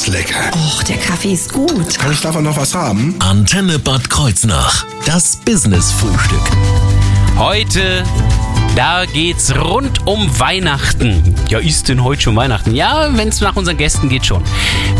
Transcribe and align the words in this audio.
ist 0.00 0.06
lecker. 0.06 0.50
Och, 0.54 0.82
der 0.84 0.96
Kaffee 0.96 1.32
ist 1.32 1.52
gut. 1.52 1.98
Kann 1.98 2.12
ich 2.12 2.20
davon 2.20 2.44
noch 2.44 2.56
was 2.56 2.74
haben? 2.74 3.16
Antenne 3.18 3.78
Bad 3.78 4.08
Kreuznach. 4.08 4.86
Das 5.04 5.36
Business-Frühstück. 5.36 6.40
Heute, 7.36 8.02
da 8.76 9.04
geht's 9.04 9.54
rund 9.54 10.06
um 10.06 10.38
Weihnachten. 10.38 11.34
Ja, 11.48 11.58
ist 11.58 11.90
denn 11.90 12.02
heute 12.02 12.22
schon 12.22 12.36
Weihnachten? 12.36 12.74
Ja, 12.74 13.10
wenn 13.14 13.28
es 13.28 13.42
nach 13.42 13.56
unseren 13.56 13.76
Gästen 13.76 14.08
geht 14.08 14.24
schon. 14.24 14.42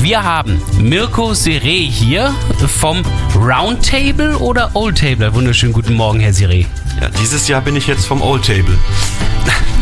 Wir 0.01 0.23
haben 0.23 0.61
Mirko 0.79 1.33
Sire 1.33 1.61
hier 1.63 2.35
vom 2.81 3.03
Roundtable 3.35 4.37
oder 4.37 4.71
Old 4.75 4.99
Table. 4.99 5.33
Wunderschönen 5.33 5.73
guten 5.73 5.95
Morgen, 5.95 6.21
Herr 6.21 6.35
Sire. 6.35 6.67
Ja, 7.01 7.09
dieses 7.21 7.49
Jahr 7.49 7.63
bin 7.63 7.77
ich 7.77 7.87
jetzt 7.87 8.07
vom 8.07 8.21
Old 8.21 8.45
Table. 8.45 8.77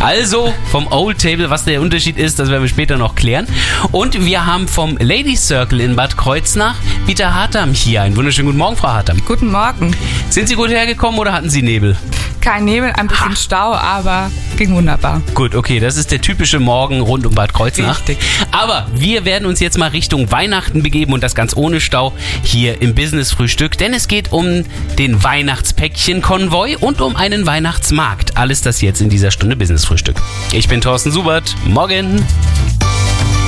Also 0.01 0.55
vom 0.71 0.87
Old 0.87 1.21
Table, 1.21 1.51
was 1.51 1.65
der 1.65 1.81
Unterschied 1.81 2.17
ist, 2.17 2.39
das 2.39 2.49
werden 2.49 2.63
wir 2.63 2.69
später 2.69 2.97
noch 2.97 3.17
klären. 3.17 3.49
Und 3.91 4.25
wir 4.25 4.47
haben 4.47 4.69
vom 4.69 4.97
Ladies 4.99 5.49
Circle 5.49 5.81
in 5.81 5.97
Bad 5.97 6.17
Kreuznach 6.17 6.77
Vita 7.07 7.35
Hartam 7.35 7.73
hier. 7.73 8.03
Einen 8.03 8.17
wunderschönen 8.17 8.47
guten 8.47 8.59
Morgen, 8.59 8.77
Frau 8.77 8.89
Hartam. 8.89 9.21
Guten 9.27 9.51
Morgen. 9.51 9.97
Sind 10.31 10.49
Sie 10.49 10.55
gut 10.55 10.71
hergekommen 10.71 11.19
oder 11.19 11.33
hatten 11.33 11.51
Sie 11.51 11.63
Nebel? 11.63 11.97
Kein 12.41 12.65
Nebel, 12.65 12.93
ein 12.93 13.09
bisschen 13.09 13.37
Stau, 13.37 13.75
aber 13.75 14.31
ging 14.57 14.75
wunderbar. 14.75 15.23
Gut, 15.35 15.55
okay, 15.55 15.81
das 15.81 15.97
ist 15.97 16.11
der 16.11 16.21
typische 16.21 16.61
Morgen 16.61 17.01
rund 17.01 17.27
um 17.27 17.35
Bad 17.35 17.53
Kreuznach. 17.53 17.99
Richtig. 17.99 18.19
Aber 18.53 18.87
wir 18.95 19.25
werden 19.25 19.47
uns 19.47 19.61
jetzt 19.61 19.79
mal 19.79 19.91
Richtung 19.91 20.31
Weihnachten 20.31 20.83
begeben 20.83 21.13
und 21.13 21.23
das 21.23 21.35
ganz 21.35 21.57
ohne 21.57 21.81
Stau 21.81 22.13
hier 22.43 22.81
im 22.81 22.95
Business 22.95 23.33
Frühstück, 23.33 23.77
denn 23.79 23.93
es 23.93 24.09
geht 24.09 24.33
um 24.33 24.65
den 24.99 25.23
Weihnachtspäckchen-Konvoi 25.23 26.77
und 26.77 27.01
um 27.01 27.17
einen 27.17 27.47
Weihnachtsmarkt. 27.47 28.37
Alles 28.37 28.61
das 28.61 28.81
jetzt 28.81 29.01
in 29.01 29.11
dieser 29.11 29.31
Stunde 29.31 29.57
Business 29.57 29.85
Frühstück. 29.85 30.21
Ich 30.53 30.69
bin 30.69 30.81
Thorsten 30.81 31.11
Subert. 31.11 31.55
Morgen. 31.67 32.25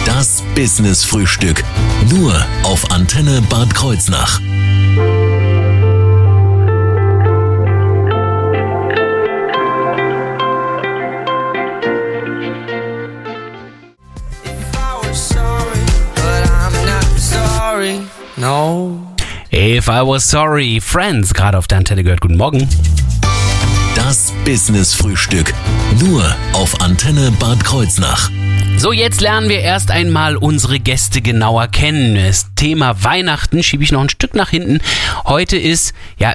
Das 0.05 0.43
Business-Frühstück. 0.55 1.62
Nur 2.11 2.34
auf 2.65 2.91
Antenne 2.91 3.42
Bad 3.48 3.75
Kreuznach. 3.75 4.41
Sorry. 17.81 18.00
No. 18.36 19.00
If 19.50 19.89
I 19.89 20.03
was 20.03 20.28
sorry, 20.28 20.81
Friends, 20.81 21.33
gerade 21.33 21.56
auf 21.56 21.67
der 21.67 21.78
Antenne 21.78 22.05
gehört. 22.05 22.20
Guten 22.20 22.36
Morgen. 22.36 22.69
Das 23.97 24.33
Business-Frühstück. 24.45 25.53
Nur 25.98 26.25
auf 26.53 26.81
Antenne 26.81 27.33
Bad 27.33 27.64
Kreuznach. 27.64 28.31
So, 28.77 28.92
jetzt 28.92 29.20
lernen 29.20 29.48
wir 29.48 29.61
erst 29.61 29.91
einmal 29.91 30.36
unsere 30.36 30.78
Gäste 30.78 31.20
genauer 31.20 31.69
kennen. 31.69 32.14
Das 32.14 32.55
Thema 32.55 33.03
Weihnachten 33.03 33.62
schiebe 33.62 33.83
ich 33.83 33.92
noch 33.92 34.03
ein 34.03 34.08
Stück 34.08 34.34
nach 34.34 34.51
hinten. 34.51 34.81
Heute 35.25 35.56
ist, 35.56 35.95
ja, 36.19 36.34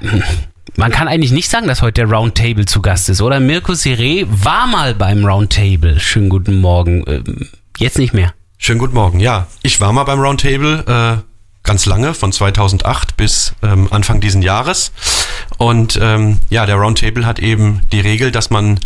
man 0.76 0.92
kann 0.92 1.08
eigentlich 1.08 1.32
nicht 1.32 1.50
sagen, 1.50 1.68
dass 1.68 1.82
heute 1.82 2.06
der 2.06 2.10
Roundtable 2.12 2.66
zu 2.66 2.82
Gast 2.82 3.10
ist, 3.10 3.22
oder? 3.22 3.40
Mirko 3.40 3.74
Sire 3.76 4.26
war 4.28 4.68
mal 4.68 4.94
beim 4.94 5.24
Roundtable. 5.24 6.00
Schönen 6.00 6.30
guten 6.30 6.60
Morgen. 6.60 7.04
Ähm, 7.08 7.48
Jetzt 7.78 7.98
nicht 7.98 8.14
mehr. 8.14 8.34
Schönen 8.58 8.80
guten 8.80 8.96
Morgen. 8.96 9.20
Ja, 9.20 9.48
ich 9.64 9.80
war 9.80 9.92
mal 9.94 10.06
beim 10.06 10.20
Roundtable 10.20 11.22
äh, 11.22 11.35
ganz 11.66 11.86
lange, 11.86 12.14
von 12.14 12.32
2008 12.32 13.18
bis 13.18 13.54
ähm, 13.62 13.88
Anfang 13.92 14.22
diesen 14.22 14.42
Jahres. 14.42 14.92
Und 15.58 16.00
ähm, 16.02 16.40
ja, 16.50 16.66
der 16.66 16.76
Roundtable 16.76 17.26
hat 17.26 17.40
eben 17.40 17.82
die 17.92 18.00
Regel, 18.00 18.32
dass 18.32 18.50
man 18.50 18.80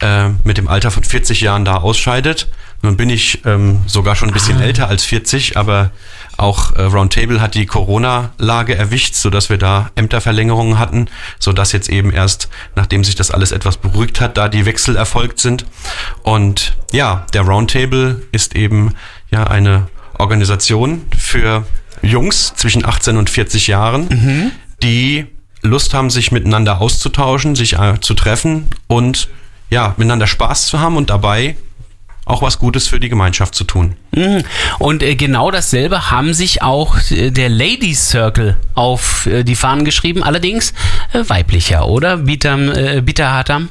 äh, 0.00 0.28
mit 0.44 0.58
dem 0.58 0.68
Alter 0.68 0.90
von 0.90 1.04
40 1.04 1.40
Jahren 1.40 1.64
da 1.64 1.76
ausscheidet. 1.76 2.48
Nun 2.82 2.96
bin 2.96 3.10
ich 3.10 3.44
ähm, 3.46 3.82
sogar 3.86 4.16
schon 4.16 4.28
ein 4.28 4.34
bisschen 4.34 4.60
älter 4.60 4.88
als 4.88 5.04
40, 5.04 5.56
aber 5.56 5.92
auch 6.36 6.74
äh, 6.74 6.82
Roundtable 6.82 7.40
hat 7.40 7.54
die 7.54 7.66
Corona-Lage 7.66 8.74
erwischt, 8.74 9.14
sodass 9.14 9.50
wir 9.50 9.58
da 9.58 9.90
Ämterverlängerungen 9.94 10.78
hatten, 10.78 11.08
sodass 11.38 11.70
jetzt 11.70 11.88
eben 11.88 12.10
erst, 12.10 12.48
nachdem 12.74 13.04
sich 13.04 13.14
das 13.14 13.30
alles 13.30 13.52
etwas 13.52 13.76
beruhigt 13.76 14.20
hat, 14.20 14.36
da 14.36 14.48
die 14.48 14.66
Wechsel 14.66 14.96
erfolgt 14.96 15.38
sind. 15.38 15.64
Und 16.22 16.76
ja, 16.90 17.26
der 17.32 17.42
Roundtable 17.42 18.22
ist 18.32 18.56
eben 18.56 18.94
ja 19.30 19.44
eine 19.44 19.86
Organisation 20.18 21.06
für 21.16 21.64
Jungs 22.02 22.54
zwischen 22.56 22.84
18 22.84 23.16
und 23.16 23.30
40 23.30 23.68
Jahren, 23.68 24.52
die 24.82 25.26
Lust 25.62 25.94
haben, 25.94 26.10
sich 26.10 26.32
miteinander 26.32 26.80
auszutauschen, 26.80 27.54
sich 27.54 27.74
äh, 27.74 28.00
zu 28.00 28.14
treffen 28.14 28.66
und 28.88 29.28
ja, 29.70 29.94
miteinander 29.96 30.26
Spaß 30.26 30.66
zu 30.66 30.80
haben 30.80 30.96
und 30.96 31.08
dabei 31.08 31.56
auch 32.24 32.42
was 32.42 32.58
Gutes 32.58 32.86
für 32.86 33.00
die 33.00 33.08
Gemeinschaft 33.08 33.54
zu 33.54 33.64
tun. 33.64 33.94
Mhm. 34.14 34.44
Und 34.78 35.02
äh, 35.02 35.16
genau 35.16 35.50
dasselbe 35.50 36.10
haben 36.10 36.34
sich 36.34 36.62
auch 36.62 36.96
äh, 37.10 37.30
der 37.30 37.48
Ladies 37.48 38.10
Circle 38.10 38.56
auf 38.74 39.28
die 39.28 39.56
Fahnen 39.56 39.84
geschrieben, 39.84 40.22
allerdings 40.22 40.72
weiblicher, 41.12 41.88
oder? 41.88 42.18
Bitam, 42.18 42.70
äh, 42.70 43.00
Bita 43.00 43.32
Hatam? 43.32 43.68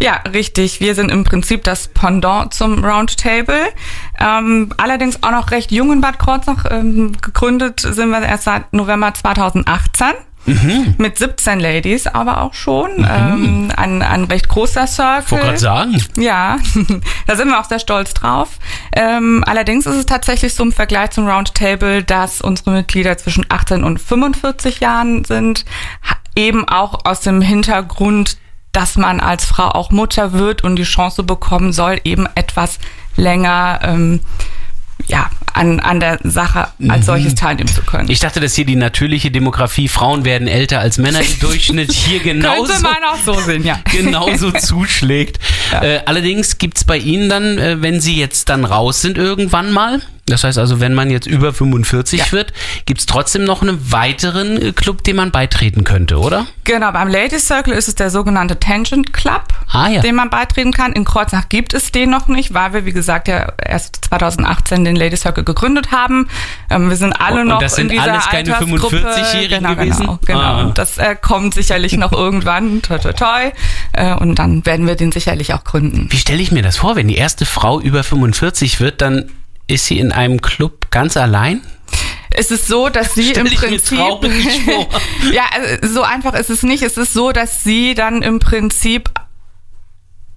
Ja, 0.00 0.20
richtig. 0.32 0.80
Wir 0.80 0.94
sind 0.94 1.10
im 1.10 1.24
Prinzip 1.24 1.64
das 1.64 1.88
Pendant 1.88 2.54
zum 2.54 2.84
Roundtable. 2.84 3.68
Ähm, 4.18 4.72
allerdings 4.76 5.22
auch 5.22 5.32
noch 5.32 5.50
recht 5.50 5.72
jung 5.72 5.92
in 5.92 6.00
Bad 6.00 6.18
Kreuznach. 6.18 6.66
Ähm, 6.70 7.12
gegründet 7.20 7.80
sind 7.80 8.10
wir 8.10 8.22
erst 8.22 8.44
seit 8.44 8.72
November 8.72 9.12
2018. 9.12 10.06
Mit 10.96 11.18
17 11.18 11.60
Ladies 11.60 12.06
aber 12.06 12.40
auch 12.40 12.54
schon. 12.54 13.06
Ähm, 13.10 13.70
ein, 13.76 14.02
ein 14.02 14.24
recht 14.24 14.48
großer 14.48 14.86
Circle. 14.86 15.24
Ich 15.24 15.30
wollte 15.32 15.44
gerade 15.44 15.58
sagen. 15.58 16.02
Ja, 16.16 16.56
da 17.26 17.36
sind 17.36 17.48
wir 17.48 17.60
auch 17.60 17.66
sehr 17.66 17.78
stolz 17.78 18.14
drauf. 18.14 18.58
Ähm, 18.92 19.44
allerdings 19.46 19.84
ist 19.84 19.96
es 19.96 20.06
tatsächlich 20.06 20.54
so 20.54 20.62
im 20.62 20.72
Vergleich 20.72 21.10
zum 21.10 21.28
Roundtable, 21.28 22.02
dass 22.02 22.40
unsere 22.40 22.70
Mitglieder 22.70 23.18
zwischen 23.18 23.44
18 23.48 23.84
und 23.84 24.00
45 24.00 24.80
Jahren 24.80 25.24
sind. 25.24 25.64
Eben 26.34 26.66
auch 26.68 27.04
aus 27.04 27.20
dem 27.20 27.42
Hintergrund, 27.42 28.38
dass 28.72 28.96
man 28.96 29.20
als 29.20 29.44
Frau 29.44 29.68
auch 29.68 29.90
Mutter 29.90 30.32
wird 30.32 30.62
und 30.64 30.76
die 30.76 30.84
Chance 30.84 31.22
bekommen 31.22 31.72
soll, 31.72 32.00
eben 32.04 32.26
etwas 32.34 32.78
länger 33.16 33.80
ähm, 33.82 34.20
ja, 35.06 35.30
an, 35.58 35.80
an 35.80 36.00
der 36.00 36.18
Sache 36.24 36.68
als 36.88 37.06
solches 37.06 37.34
teilnehmen 37.34 37.68
zu 37.68 37.82
können. 37.82 38.08
Ich 38.10 38.20
dachte, 38.20 38.40
dass 38.40 38.54
hier 38.54 38.64
die 38.64 38.76
natürliche 38.76 39.30
Demografie, 39.30 39.88
Frauen 39.88 40.24
werden 40.24 40.46
älter 40.48 40.80
als 40.80 40.98
Männer 40.98 41.20
im 41.20 41.38
Durchschnitt, 41.40 41.92
hier 41.92 42.20
genauso, 42.20 42.72
Könnte 42.72 42.82
man 42.82 43.04
auch 43.04 43.18
so 43.24 43.34
sehen, 43.40 43.64
ja. 43.64 43.80
genauso 43.90 44.50
zuschlägt. 44.58 45.38
Äh, 45.80 46.00
allerdings 46.06 46.58
gibt's 46.58 46.84
bei 46.84 46.96
Ihnen 46.98 47.28
dann, 47.28 47.58
äh, 47.58 47.82
wenn 47.82 48.00
Sie 48.00 48.16
jetzt 48.18 48.48
dann 48.48 48.64
raus 48.64 49.00
sind 49.02 49.18
irgendwann 49.18 49.72
mal, 49.72 50.00
das 50.26 50.44
heißt 50.44 50.58
also, 50.58 50.78
wenn 50.80 50.92
man 50.92 51.10
jetzt 51.10 51.26
über 51.26 51.54
45 51.54 52.18
Ja. 52.20 52.32
wird, 52.32 52.52
gibt's 52.84 53.06
trotzdem 53.06 53.44
noch 53.44 53.62
einen 53.62 53.90
weiteren 53.90 54.60
äh, 54.60 54.72
Club, 54.72 55.02
dem 55.04 55.16
man 55.16 55.30
beitreten 55.30 55.84
könnte, 55.84 56.18
oder? 56.18 56.46
Genau, 56.64 56.92
beim 56.92 57.08
Ladies 57.08 57.46
Circle 57.46 57.72
ist 57.72 57.88
es 57.88 57.94
der 57.94 58.10
sogenannte 58.10 58.58
Tangent 58.60 59.12
Club, 59.14 59.42
Ah, 59.72 59.88
ja. 59.88 60.02
dem 60.02 60.16
man 60.16 60.28
beitreten 60.28 60.72
kann. 60.72 60.92
In 60.92 61.04
Kreuznach 61.04 61.48
gibt 61.48 61.72
es 61.72 61.92
den 61.92 62.10
noch 62.10 62.28
nicht, 62.28 62.52
weil 62.52 62.74
wir, 62.74 62.84
wie 62.84 62.92
gesagt, 62.92 63.26
ja 63.28 63.52
erst 63.64 64.04
2018 64.10 64.84
den 64.84 64.96
Ladies 64.96 65.22
Circle 65.22 65.44
gegründet 65.48 65.90
haben. 65.90 66.28
Ähm, 66.70 66.88
wir 66.88 66.96
sind 66.96 67.12
alle 67.14 67.40
Und 67.40 67.48
noch 67.48 67.58
das 67.58 67.74
sind 67.74 67.90
in 67.90 67.98
dieser 67.98 68.12
alles 68.12 68.26
keine 68.26 68.56
Altersgruppe. 68.56 68.96
45-Jährigen 68.96 69.64
genau, 69.64 69.74
gewesen? 69.74 70.06
Genau, 70.06 70.18
genau. 70.24 70.40
Ah. 70.40 70.62
Und 70.62 70.78
das 70.78 70.98
äh, 70.98 71.16
kommt 71.20 71.54
sicherlich 71.54 71.96
noch 71.96 72.12
irgendwann, 72.12 72.82
toi, 72.82 72.98
toi, 72.98 73.12
toi. 73.12 73.52
Äh, 73.92 74.14
und 74.14 74.36
dann 74.38 74.64
werden 74.64 74.86
wir 74.86 74.94
den 74.94 75.12
sicherlich 75.12 75.54
auch 75.54 75.64
gründen. 75.64 76.06
Wie 76.10 76.18
stelle 76.18 76.40
ich 76.40 76.52
mir 76.52 76.62
das 76.62 76.76
vor, 76.76 76.96
wenn 76.96 77.08
die 77.08 77.16
erste 77.16 77.46
Frau 77.46 77.80
über 77.80 78.04
45 78.04 78.80
wird, 78.80 79.00
dann 79.00 79.30
ist 79.66 79.86
sie 79.86 79.98
in 79.98 80.12
einem 80.12 80.40
Club 80.40 80.90
ganz 80.90 81.16
allein? 81.16 81.62
Es 82.30 82.50
ist 82.50 82.66
so, 82.66 82.88
dass 82.88 83.14
sie 83.14 83.24
Stell 83.30 83.46
im 83.46 83.54
Prinzip. 83.54 83.98
ja, 85.32 85.44
also 85.52 85.94
so 85.94 86.02
einfach 86.02 86.34
ist 86.34 86.50
es 86.50 86.62
nicht. 86.62 86.82
Es 86.82 86.96
ist 86.96 87.12
so, 87.12 87.32
dass 87.32 87.64
sie 87.64 87.94
dann 87.94 88.22
im 88.22 88.38
Prinzip 88.38 89.10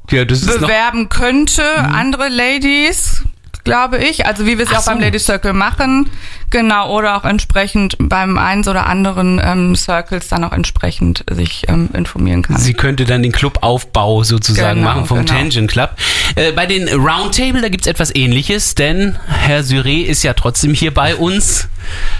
Ja, 0.09 0.25
das 0.25 0.41
ist 0.41 0.47
noch 0.47 0.59
bewerben 0.59 1.09
könnte, 1.09 1.63
andere 1.77 2.29
Ladies, 2.29 3.23
glaube 3.63 3.97
ich. 3.97 4.25
Also 4.25 4.45
wie 4.45 4.57
wir 4.57 4.65
es 4.65 4.71
auch 4.75 4.85
beim 4.85 4.97
so. 4.97 5.05
Ladies 5.05 5.25
Circle 5.25 5.53
machen. 5.53 6.09
Genau, 6.49 6.93
oder 6.97 7.15
auch 7.17 7.23
entsprechend 7.23 7.95
beim 7.97 8.37
eins 8.37 8.67
oder 8.67 8.85
anderen 8.87 9.41
ähm, 9.43 9.75
Circles 9.75 10.27
dann 10.27 10.43
auch 10.43 10.51
entsprechend 10.51 11.23
sich 11.31 11.63
ähm, 11.69 11.89
informieren 11.93 12.41
kann. 12.41 12.57
Sie 12.57 12.73
könnte 12.73 13.05
dann 13.05 13.23
den 13.23 13.31
Clubaufbau 13.31 14.23
sozusagen 14.23 14.79
Genau, 14.79 14.93
machen 14.93 15.05
vom 15.05 15.25
genau. 15.25 15.31
Tangent 15.31 15.71
Club. 15.71 15.91
Äh, 16.35 16.51
bei 16.51 16.65
den 16.65 16.89
Roundtable, 16.89 17.61
da 17.61 17.69
gibt's 17.69 17.87
etwas 17.87 18.13
ähnliches, 18.13 18.75
denn 18.75 19.17
Herr 19.27 19.61
Syré 19.61 20.03
ist 20.03 20.23
ja 20.23 20.33
trotzdem 20.33 20.73
hier 20.73 20.93
bei 20.93 21.15
uns. 21.15 21.69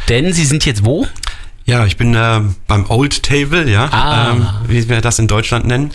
Denn 0.10 0.34
Sie 0.34 0.46
sind 0.46 0.66
jetzt 0.66 0.86
wo? 0.86 1.08
Ja, 1.66 1.86
ich 1.86 1.96
bin 1.96 2.16
äh, 2.16 2.42
beim 2.68 2.90
Old 2.90 3.24
Table, 3.24 3.70
ja, 3.70 3.86
Ah. 3.92 4.32
ähm, 4.32 4.48
wie 4.68 4.90
wir 4.90 5.00
das 5.02 5.20
in 5.20 5.28
Deutschland 5.28 5.66
nennen. 5.66 5.92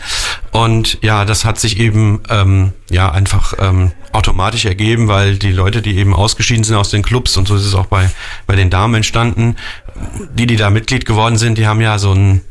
Und 0.53 0.99
ja, 1.03 1.25
das 1.25 1.45
hat 1.45 1.59
sich 1.59 1.79
eben 1.79 2.21
ähm, 2.31 2.73
ja 2.91 3.11
einfach 3.11 3.53
ähm, 3.59 3.93
automatisch 4.13 4.65
ergeben, 4.65 5.09
weil 5.09 5.37
die 5.37 5.53
Leute, 5.53 5.83
die 5.83 5.97
eben 5.97 6.15
ausgeschieden 6.15 6.65
sind 6.65 6.77
aus 6.77 6.91
den 6.91 7.03
Clubs 7.03 7.37
und 7.37 7.49
so 7.49 7.57
ist 7.57 7.65
es 7.67 7.75
auch 7.75 7.87
bei 7.87 8.11
bei 8.47 8.57
den 8.57 8.71
Damen 8.71 8.95
entstanden, 8.95 9.57
die 10.35 10.47
die 10.47 10.57
da 10.57 10.71
Mitglied 10.71 11.05
geworden 11.05 11.37
sind, 11.37 11.59
die 11.59 11.67
haben 11.67 11.81
ja 11.81 11.99
so 11.99 12.13
ein 12.13 12.43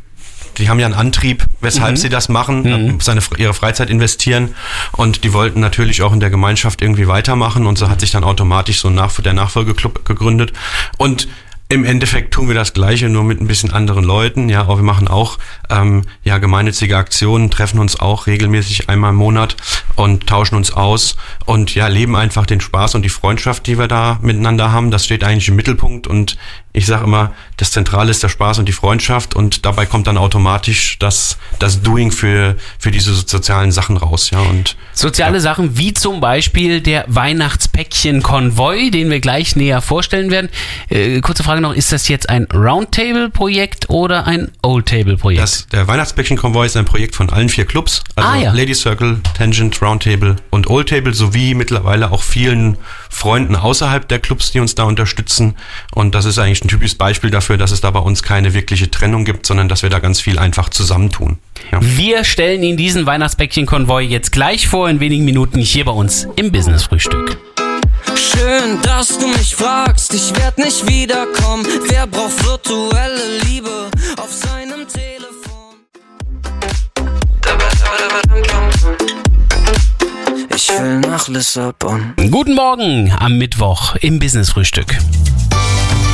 die 0.57 0.69
haben 0.69 0.79
ja 0.79 0.85
einen 0.85 0.95
Antrieb, 0.95 1.45
weshalb 1.59 1.97
sie 1.97 2.07
das 2.07 2.29
machen, 2.29 2.65
äh, 2.65 2.93
seine, 3.03 3.19
ihre 3.37 3.53
Freizeit 3.53 3.89
investieren. 3.89 4.55
Und 4.93 5.25
die 5.25 5.33
wollten 5.33 5.59
natürlich 5.59 6.01
auch 6.01 6.13
in 6.13 6.21
der 6.21 6.29
Gemeinschaft 6.29 6.81
irgendwie 6.81 7.09
weitermachen. 7.09 7.67
Und 7.67 7.77
so 7.77 7.89
hat 7.89 7.99
sich 7.99 8.11
dann 8.11 8.23
automatisch 8.23 8.79
so 8.79 8.87
ein 8.87 8.95
Nach 8.95 9.11
der 9.19 9.33
Nachfolgeclub 9.33 10.05
gegründet. 10.05 10.53
Und 10.97 11.27
im 11.67 11.83
Endeffekt 11.83 12.33
tun 12.33 12.47
wir 12.47 12.55
das 12.55 12.73
Gleiche, 12.73 13.09
nur 13.09 13.23
mit 13.23 13.41
ein 13.41 13.47
bisschen 13.47 13.71
anderen 13.71 14.03
Leuten. 14.03 14.49
Ja, 14.49 14.61
aber 14.61 14.77
wir 14.77 14.83
machen 14.83 15.07
auch 15.07 15.37
ähm, 15.69 16.03
ja 16.23 16.37
gemeinnützige 16.37 16.97
Aktionen, 16.97 17.49
treffen 17.49 17.79
uns 17.79 17.99
auch 17.99 18.27
regelmäßig 18.27 18.89
einmal 18.89 19.11
im 19.11 19.17
Monat 19.17 19.55
und 19.95 20.27
tauschen 20.27 20.55
uns 20.55 20.71
aus 20.71 21.15
und 21.45 21.73
ja 21.75 21.87
leben 21.87 22.15
einfach 22.15 22.45
den 22.45 22.61
Spaß 22.61 22.95
und 22.95 23.01
die 23.03 23.09
Freundschaft, 23.09 23.67
die 23.67 23.77
wir 23.77 23.87
da 23.87 24.19
miteinander 24.21 24.71
haben. 24.71 24.91
Das 24.91 25.05
steht 25.05 25.23
eigentlich 25.23 25.47
im 25.47 25.55
Mittelpunkt 25.55 26.07
und 26.07 26.37
ich 26.73 26.85
sage 26.85 27.05
immer, 27.05 27.31
das 27.55 27.71
Zentrale 27.71 28.11
ist 28.11 28.21
der 28.21 28.27
Spaß 28.27 28.59
und 28.59 28.65
die 28.67 28.73
Freundschaft 28.73 29.33
und 29.33 29.65
dabei 29.65 29.85
kommt 29.85 30.07
dann 30.07 30.17
automatisch 30.17 30.97
das 30.99 31.37
das 31.59 31.81
Doing 31.81 32.11
für 32.11 32.57
für 32.77 32.91
diese 32.91 33.13
sozialen 33.13 33.71
Sachen 33.71 33.95
raus. 33.97 34.29
Ja 34.31 34.39
und 34.39 34.75
Soziale 34.93 35.39
Sachen 35.39 35.77
wie 35.77 35.93
zum 35.93 36.19
Beispiel 36.19 36.81
der 36.81 37.05
Weihnachtspäckchen-Konvoi, 37.07 38.91
den 38.91 39.09
wir 39.09 39.19
gleich 39.19 39.55
näher 39.55 39.81
vorstellen 39.81 40.31
werden. 40.31 40.49
Äh, 40.89 41.21
kurze 41.21 41.43
Frage 41.43 41.61
noch, 41.61 41.73
ist 41.73 41.91
das 41.91 42.07
jetzt 42.07 42.29
ein 42.29 42.45
Roundtable-Projekt 42.53 43.89
oder 43.89 44.25
ein 44.27 44.51
Oldtable-Projekt? 44.61 45.71
Der 45.73 45.87
Weihnachtsbäckchen-Konvoi 45.87 46.65
ist 46.65 46.77
ein 46.77 46.85
Projekt 46.85 47.15
von 47.15 47.29
allen 47.29 47.49
vier 47.49 47.65
Clubs, 47.65 48.03
also 48.15 48.29
Ah, 48.29 48.35
ja. 48.37 48.51
Lady 48.53 48.73
Circle, 48.73 49.21
Tangent, 49.37 49.81
Roundtable 49.85 50.37
und 50.49 50.67
Old 50.67 50.89
Table, 50.89 51.13
sowie 51.13 51.53
mittlerweile 51.53 52.11
auch 52.11 52.23
vielen 52.23 52.77
Freunden 53.09 53.55
außerhalb 53.55 54.07
der 54.07 54.19
Clubs, 54.19 54.51
die 54.51 54.59
uns 54.59 54.75
da 54.75 54.83
unterstützen. 54.83 55.55
Und 55.93 56.15
das 56.15 56.25
ist 56.25 56.39
eigentlich 56.39 56.63
ein 56.63 56.67
typisches 56.67 56.95
Beispiel 56.95 57.29
dafür, 57.29 57.57
dass 57.57 57.71
es 57.71 57.81
da 57.81 57.91
bei 57.91 57.99
uns 57.99 58.23
keine 58.23 58.53
wirkliche 58.53 58.89
Trennung 58.89 59.25
gibt, 59.25 59.45
sondern 59.45 59.69
dass 59.69 59.83
wir 59.83 59.89
da 59.89 59.99
ganz 59.99 60.19
viel 60.19 60.39
einfach 60.39 60.69
zusammentun. 60.69 61.37
Ja. 61.71 61.79
Wir 61.81 62.23
stellen 62.23 62.63
Ihnen 62.63 62.77
diesen 62.77 63.05
Weihnachtspäckchen-Konvoi 63.05 64.01
jetzt 64.03 64.31
gleich 64.31 64.67
vor, 64.67 64.89
in 64.89 64.99
wenigen 64.99 65.25
Minuten 65.25 65.59
hier 65.59 65.85
bei 65.85 65.91
uns 65.91 66.27
im 66.35 66.51
Business-Frühstück. 66.51 67.37
Schön, 68.15 68.81
dass 68.81 69.17
du 69.17 69.27
mich 69.27 69.55
fragst, 69.55 70.13
ich 70.13 70.35
werd 70.37 70.57
nicht 70.57 70.87
wiederkommen. 70.87 71.65
Wer 71.87 72.07
braucht 72.07 72.45
virtuelle 72.45 73.39
Liebe 73.45 73.89
auf 74.17 74.31
seinem 74.31 74.87
Telefon? 74.87 75.05
Ich 80.55 80.69
will 80.69 80.99
nach 81.01 81.27
Lissabon. 81.27 82.13
Guten 82.31 82.55
Morgen 82.55 83.11
am 83.19 83.37
Mittwoch 83.37 83.97
im 83.97 84.19
Business-Frühstück. 84.19 84.97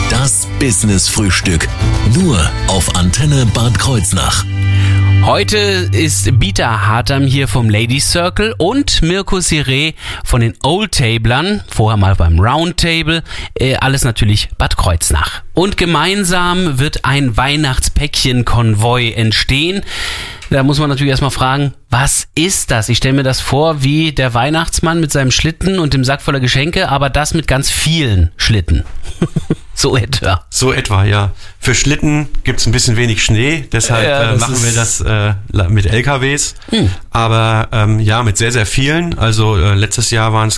Das 0.10 0.48
Business 0.60 1.08
Frühstück. 1.08 1.68
Nur 2.16 2.40
auf 2.68 2.96
Antenne 2.96 3.46
Bad 3.54 3.78
Kreuznach. 3.78 4.44
Heute 5.24 5.58
ist 5.92 6.40
Bita 6.40 6.88
Hartam 6.88 7.26
hier 7.26 7.48
vom 7.48 7.70
Ladies 7.70 8.10
Circle 8.10 8.56
und 8.58 9.04
Mirko 9.04 9.38
Siré 9.38 9.94
von 10.26 10.42
den 10.42 10.56
Old 10.64 10.94
Tablern, 10.94 11.62
vorher 11.70 11.98
mal 11.98 12.16
beim 12.16 12.40
Round 12.40 12.78
Table, 12.78 13.22
äh, 13.54 13.76
alles 13.76 14.04
natürlich 14.04 14.50
Bad 14.58 14.76
Kreuznach. 14.76 15.44
Und 15.54 15.78
gemeinsam 15.78 16.80
wird 16.80 17.06
ein 17.06 17.38
Weihnachtspäckchen-Konvoi 17.38 19.12
entstehen. 19.12 19.84
Da 20.52 20.64
muss 20.64 20.80
man 20.80 20.90
natürlich 20.90 21.12
erstmal 21.12 21.32
fragen, 21.32 21.74
was 21.90 22.28
ist 22.36 22.72
das? 22.72 22.90
Ich 22.90 22.98
stelle 22.98 23.14
mir 23.14 23.24
das 23.24 23.40
vor 23.40 23.84
wie 23.84 24.12
der 24.12 24.34
Weihnachtsmann 24.34 25.00
mit 25.00 25.10
seinem 25.10 25.32
Schlitten 25.32 25.80
und 25.80 25.94
dem 25.94 26.04
Sack 26.04 26.22
voller 26.22 26.42
Geschenke, 26.42 26.90
aber 26.90 27.10
das 27.10 27.34
mit 27.34 27.48
ganz 27.48 27.70
vielen 27.70 28.32
Schlitten. 28.36 28.84
so 29.74 29.96
etwa. 29.96 30.46
So 30.50 30.74
etwa, 30.74 31.06
ja. 31.06 31.32
Für 31.62 31.74
Schlitten 31.74 32.28
gibt's 32.44 32.66
ein 32.66 32.74
bisschen 32.74 32.98
wenig 32.98 33.24
Schnee, 33.24 33.66
deshalb 33.72 34.06
Ja, 34.06 34.34
äh, 34.34 34.38
machen 34.38 34.56
Hm. 34.58 34.64
wir 34.66 34.74
das 34.74 35.00
äh, 35.00 35.34
mit 35.70 35.86
LKWs. 35.86 36.56
Aber 37.12 37.70
ähm, 37.72 38.02
ja, 38.02 38.22
mit 38.22 38.38
sehr, 38.38 38.52
sehr 38.52 38.66
vielen. 38.66 39.18
Also 39.18 39.56
äh, 39.56 39.74
letztes 39.74 40.12
Jahr 40.12 40.34
waren 40.34 40.50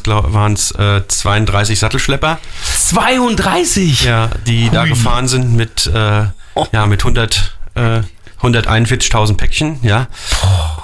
es 0.54 0.72
äh, 0.72 1.08
32 1.08 1.78
Sattelschlepper, 1.78 2.40
32! 2.80 4.06
ja, 4.06 4.30
die 4.48 4.72
da 4.72 4.86
gefahren 4.86 5.28
sind 5.28 5.56
mit, 5.56 5.86
äh, 5.86 6.24
Oh. 6.56 6.68
ja, 6.72 6.86
mit 6.86 7.02
100, 7.02 7.56
äh, 7.76 8.02
141.000 8.44 9.38
Päckchen, 9.38 9.80
ja. 9.82 10.08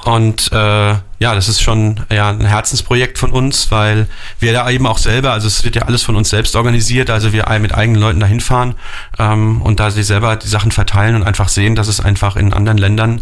Und 0.05 0.51
äh, 0.51 0.95
ja, 1.19 1.35
das 1.35 1.49
ist 1.49 1.61
schon 1.61 1.99
ja, 2.09 2.29
ein 2.29 2.45
Herzensprojekt 2.45 3.17
von 3.17 3.31
uns, 3.31 3.69
weil 3.71 4.07
wir 4.39 4.53
da 4.53 4.69
eben 4.69 4.87
auch 4.87 4.97
selber, 4.97 5.33
also 5.33 5.47
es 5.47 5.63
wird 5.65 5.75
ja 5.75 5.81
alles 5.83 6.03
von 6.03 6.15
uns 6.15 6.29
selbst 6.29 6.55
organisiert, 6.55 7.09
also 7.09 7.33
wir 7.33 7.45
mit 7.59 7.75
eigenen 7.75 8.01
Leuten 8.01 8.21
dahin 8.21 8.39
fahren 8.39 8.75
ähm, 9.19 9.61
und 9.61 9.79
da 9.81 9.91
sie 9.91 10.03
selber 10.03 10.37
die 10.37 10.47
Sachen 10.47 10.71
verteilen 10.71 11.15
und 11.15 11.23
einfach 11.23 11.49
sehen, 11.49 11.75
dass 11.75 11.89
es 11.89 11.99
einfach 11.99 12.37
in 12.37 12.53
anderen 12.53 12.77
Ländern 12.77 13.21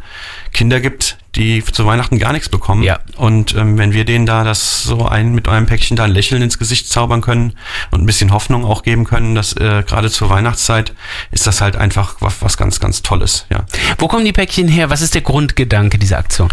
Kinder 0.54 0.80
gibt, 0.80 1.18
die 1.38 1.64
zu 1.64 1.86
Weihnachten 1.86 2.20
gar 2.20 2.34
nichts 2.34 2.50
bekommen. 2.50 2.84
Ja. 2.84 3.00
Und 3.16 3.56
ähm, 3.56 3.78
wenn 3.78 3.94
wir 3.94 4.06
denen 4.06 4.26
da 4.26 4.44
das 4.44 4.84
so 4.84 5.06
ein 5.06 5.34
mit 5.34 5.48
einem 5.48 5.68
Päckchen 5.68 5.96
da 5.96 6.04
ein 6.04 6.12
Lächeln 6.12 6.42
ins 6.42 6.58
Gesicht 6.58 6.90
zaubern 6.90 7.22
können 7.22 7.54
und 7.92 8.02
ein 8.02 8.06
bisschen 8.06 8.32
Hoffnung 8.32 8.66
auch 8.66 8.84
geben 8.84 9.06
können, 9.06 9.36
dass 9.36 9.54
äh, 9.54 9.84
gerade 9.88 10.10
zur 10.10 10.30
Weihnachtszeit 10.30 10.94
ist 11.32 11.48
das 11.48 11.62
halt 11.62 11.76
einfach 11.76 12.16
was, 12.20 12.42
was 12.42 12.58
ganz, 12.58 12.80
ganz 12.80 13.04
Tolles, 13.04 13.46
ja. 13.50 13.66
Wo 14.00 14.08
kommen 14.08 14.26
die 14.26 14.34
Päckchen 14.34 14.68
her? 14.68 14.90
Was 14.90 15.02
ist 15.02 15.14
der 15.14 15.22
Grundgedanke 15.22 15.98
dieser 15.98 16.18
Aktion? 16.18 16.50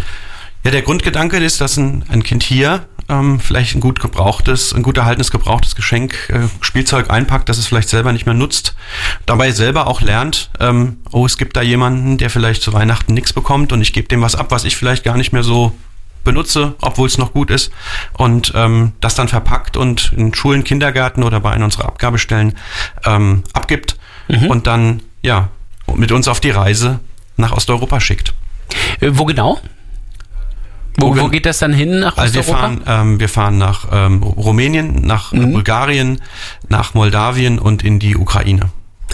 Ja, 0.63 0.71
der 0.71 0.81
Grundgedanke 0.81 1.37
ist, 1.37 1.61
dass 1.61 1.77
ein, 1.77 2.03
ein 2.09 2.23
Kind 2.23 2.43
hier 2.43 2.85
ähm, 3.09 3.39
vielleicht 3.39 3.75
ein 3.75 3.81
gut 3.81 3.99
gebrauchtes, 3.99 4.73
ein 4.73 4.83
gut 4.83 4.97
erhaltenes 4.97 5.31
gebrauchtes 5.31 5.75
Geschenk, 5.75 6.29
äh, 6.29 6.47
Spielzeug 6.61 7.09
einpackt, 7.09 7.49
das 7.49 7.57
es 7.57 7.67
vielleicht 7.67 7.89
selber 7.89 8.11
nicht 8.11 8.25
mehr 8.25 8.35
nutzt, 8.35 8.75
dabei 9.25 9.51
selber 9.51 9.87
auch 9.87 10.01
lernt, 10.01 10.49
ähm, 10.59 10.97
oh, 11.11 11.25
es 11.25 11.37
gibt 11.37 11.55
da 11.55 11.61
jemanden, 11.61 12.17
der 12.17 12.29
vielleicht 12.29 12.61
zu 12.61 12.73
Weihnachten 12.73 13.13
nichts 13.13 13.33
bekommt 13.33 13.71
und 13.73 13.81
ich 13.81 13.93
gebe 13.93 14.07
dem 14.07 14.21
was 14.21 14.35
ab, 14.35 14.47
was 14.49 14.65
ich 14.65 14.75
vielleicht 14.75 15.03
gar 15.03 15.17
nicht 15.17 15.33
mehr 15.33 15.43
so 15.43 15.75
benutze, 16.23 16.75
obwohl 16.81 17.07
es 17.07 17.17
noch 17.17 17.33
gut 17.33 17.51
ist 17.51 17.71
und 18.13 18.51
ähm, 18.55 18.93
das 18.99 19.15
dann 19.15 19.27
verpackt 19.27 19.77
und 19.77 20.11
in 20.15 20.33
Schulen, 20.33 20.63
Kindergärten 20.63 21.23
oder 21.23 21.39
bei 21.39 21.51
einer 21.51 21.65
unserer 21.65 21.85
Abgabestellen 21.85 22.57
ähm, 23.05 23.43
abgibt 23.53 23.97
und 24.49 24.65
dann 24.65 25.03
ja 25.21 25.49
mit 25.93 26.11
uns 26.11 26.27
auf 26.27 26.39
die 26.39 26.49
Reise 26.49 26.99
nach 27.37 27.51
Osteuropa 27.51 27.99
schickt. 27.99 28.33
Äh, 28.99 29.11
wo 29.13 29.25
genau? 29.25 29.59
Wo, 30.97 31.15
Wo 31.17 31.27
geht 31.27 31.45
das 31.45 31.59
dann 31.59 31.73
hin 31.73 31.99
nach 31.99 32.17
Also 32.17 32.35
wir 32.35 32.43
fahren, 32.43 32.81
ähm, 32.87 33.19
wir 33.19 33.29
fahren 33.29 33.57
nach 33.57 33.87
ähm, 33.91 34.23
Rumänien, 34.23 35.05
nach 35.05 35.33
äh, 35.33 35.37
Bulgarien, 35.37 36.21
nach 36.69 36.93
Moldawien 36.93 37.59
und 37.59 37.83
in 37.83 37.99
die 37.99 38.15
Ukraine. 38.15 38.69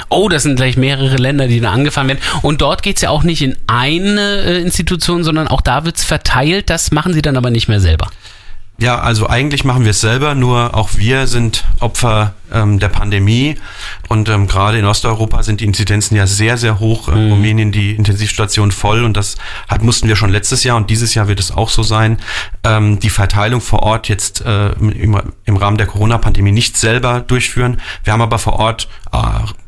Oh, 0.09 0.29
das 0.29 0.43
sind 0.43 0.55
gleich 0.55 0.77
mehrere 0.77 1.17
Länder, 1.17 1.47
die 1.47 1.59
da 1.59 1.71
angefahren 1.71 2.07
werden. 2.07 2.19
Und 2.41 2.61
dort 2.61 2.83
geht's 2.83 3.01
ja 3.01 3.09
auch 3.09 3.23
nicht 3.23 3.41
in 3.41 3.57
eine 3.67 4.41
äh, 4.41 4.61
Institution, 4.61 5.23
sondern 5.23 5.47
auch 5.47 5.61
da 5.61 5.85
wird's 5.85 6.03
verteilt. 6.03 6.69
Das 6.69 6.91
machen 6.91 7.13
sie 7.13 7.21
dann 7.21 7.37
aber 7.37 7.49
nicht 7.49 7.67
mehr 7.67 7.79
selber. 7.79 8.09
Ja, 8.81 8.99
also 8.99 9.29
eigentlich 9.29 9.63
machen 9.63 9.83
wir 9.83 9.91
es 9.91 10.01
selber, 10.01 10.33
nur 10.33 10.75
auch 10.75 10.95
wir 10.95 11.27
sind 11.27 11.65
Opfer 11.79 12.33
ähm, 12.51 12.79
der 12.79 12.89
Pandemie 12.89 13.59
und 14.09 14.27
ähm, 14.27 14.47
gerade 14.47 14.79
in 14.79 14.85
Osteuropa 14.85 15.43
sind 15.43 15.61
die 15.61 15.65
Inzidenzen 15.65 16.17
ja 16.17 16.25
sehr, 16.25 16.57
sehr 16.57 16.79
hoch. 16.79 17.07
In 17.07 17.29
Rumänien 17.29 17.71
die 17.71 17.91
Intensivstation 17.91 18.71
voll 18.71 19.03
und 19.03 19.15
das 19.15 19.35
hat, 19.67 19.83
mussten 19.83 20.07
wir 20.07 20.15
schon 20.15 20.31
letztes 20.31 20.63
Jahr 20.63 20.77
und 20.77 20.89
dieses 20.89 21.13
Jahr 21.13 21.27
wird 21.27 21.39
es 21.39 21.51
auch 21.51 21.69
so 21.69 21.83
sein. 21.83 22.17
Ähm, 22.63 22.99
die 22.99 23.11
Verteilung 23.11 23.61
vor 23.61 23.83
Ort 23.83 24.09
jetzt 24.09 24.43
äh, 24.43 24.71
im, 24.71 25.15
im 25.45 25.57
Rahmen 25.57 25.77
der 25.77 25.85
Corona-Pandemie 25.85 26.51
nicht 26.51 26.75
selber 26.75 27.19
durchführen. 27.21 27.79
Wir 28.03 28.13
haben 28.13 28.21
aber 28.21 28.39
vor 28.39 28.53
Ort 28.53 28.87
äh, 29.13 29.17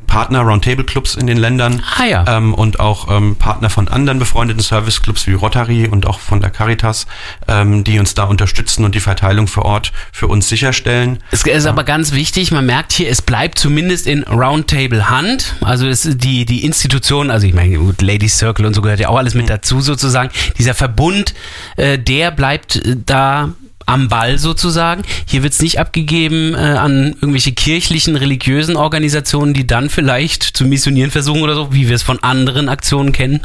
Partner 0.07 0.41
Roundtable 0.41 0.83
Clubs 0.83 1.15
in 1.15 1.27
den 1.27 1.37
Ländern 1.37 1.83
Ah 1.97 2.05
ja. 2.05 2.25
ähm, 2.27 2.53
und 2.53 2.79
auch 2.79 3.09
ähm, 3.09 3.35
Partner 3.35 3.69
von 3.69 3.87
anderen 3.87 4.19
befreundeten 4.19 4.61
Serviceclubs 4.61 5.27
wie 5.27 5.33
Rotary 5.33 5.87
und 5.87 6.05
auch 6.05 6.19
von 6.19 6.41
der 6.41 6.49
Caritas, 6.49 7.07
ähm, 7.47 7.83
die 7.83 7.99
uns 7.99 8.13
da 8.13 8.23
unterstützen 8.25 8.85
und 8.85 8.95
die 8.95 8.99
Verteilung 8.99 9.47
vor 9.47 9.65
Ort 9.65 9.91
für 10.11 10.27
uns 10.27 10.49
sicherstellen. 10.49 11.19
Es 11.31 11.43
ist 11.43 11.65
aber 11.65 11.83
ganz 11.83 12.13
wichtig, 12.13 12.51
man 12.51 12.65
merkt 12.65 12.93
hier, 12.93 13.09
es 13.09 13.21
bleibt 13.21 13.59
zumindest 13.59 14.07
in 14.07 14.23
Roundtable 14.23 15.09
Hand. 15.09 15.55
Also 15.61 15.87
es 15.87 16.03
die, 16.03 16.45
die 16.45 16.65
Institution, 16.65 17.31
also 17.31 17.47
ich 17.47 17.53
meine, 17.53 17.77
gut, 17.77 18.01
Ladies 18.01 18.37
Circle 18.37 18.65
und 18.65 18.73
so 18.73 18.81
gehört 18.81 18.99
ja 18.99 19.09
auch 19.09 19.17
alles 19.17 19.33
mit 19.33 19.49
dazu 19.49 19.81
sozusagen. 19.81 20.29
Dieser 20.57 20.73
Verbund, 20.73 21.33
äh, 21.77 21.97
der 21.97 22.31
bleibt 22.31 22.75
äh, 22.75 22.95
da 23.05 23.53
am 23.85 24.09
Ball 24.09 24.37
sozusagen. 24.37 25.03
Hier 25.25 25.43
wird's 25.43 25.61
nicht 25.61 25.79
abgegeben 25.79 26.53
äh, 26.53 26.57
an 26.57 27.15
irgendwelche 27.21 27.51
kirchlichen, 27.51 28.15
religiösen 28.15 28.75
Organisationen, 28.75 29.53
die 29.53 29.67
dann 29.67 29.89
vielleicht 29.89 30.43
zu 30.43 30.65
missionieren 30.65 31.11
versuchen 31.11 31.41
oder 31.41 31.55
so, 31.55 31.73
wie 31.73 31.87
wir 31.87 31.95
es 31.95 32.03
von 32.03 32.21
anderen 32.21 32.69
Aktionen 32.69 33.11
kennen. 33.11 33.41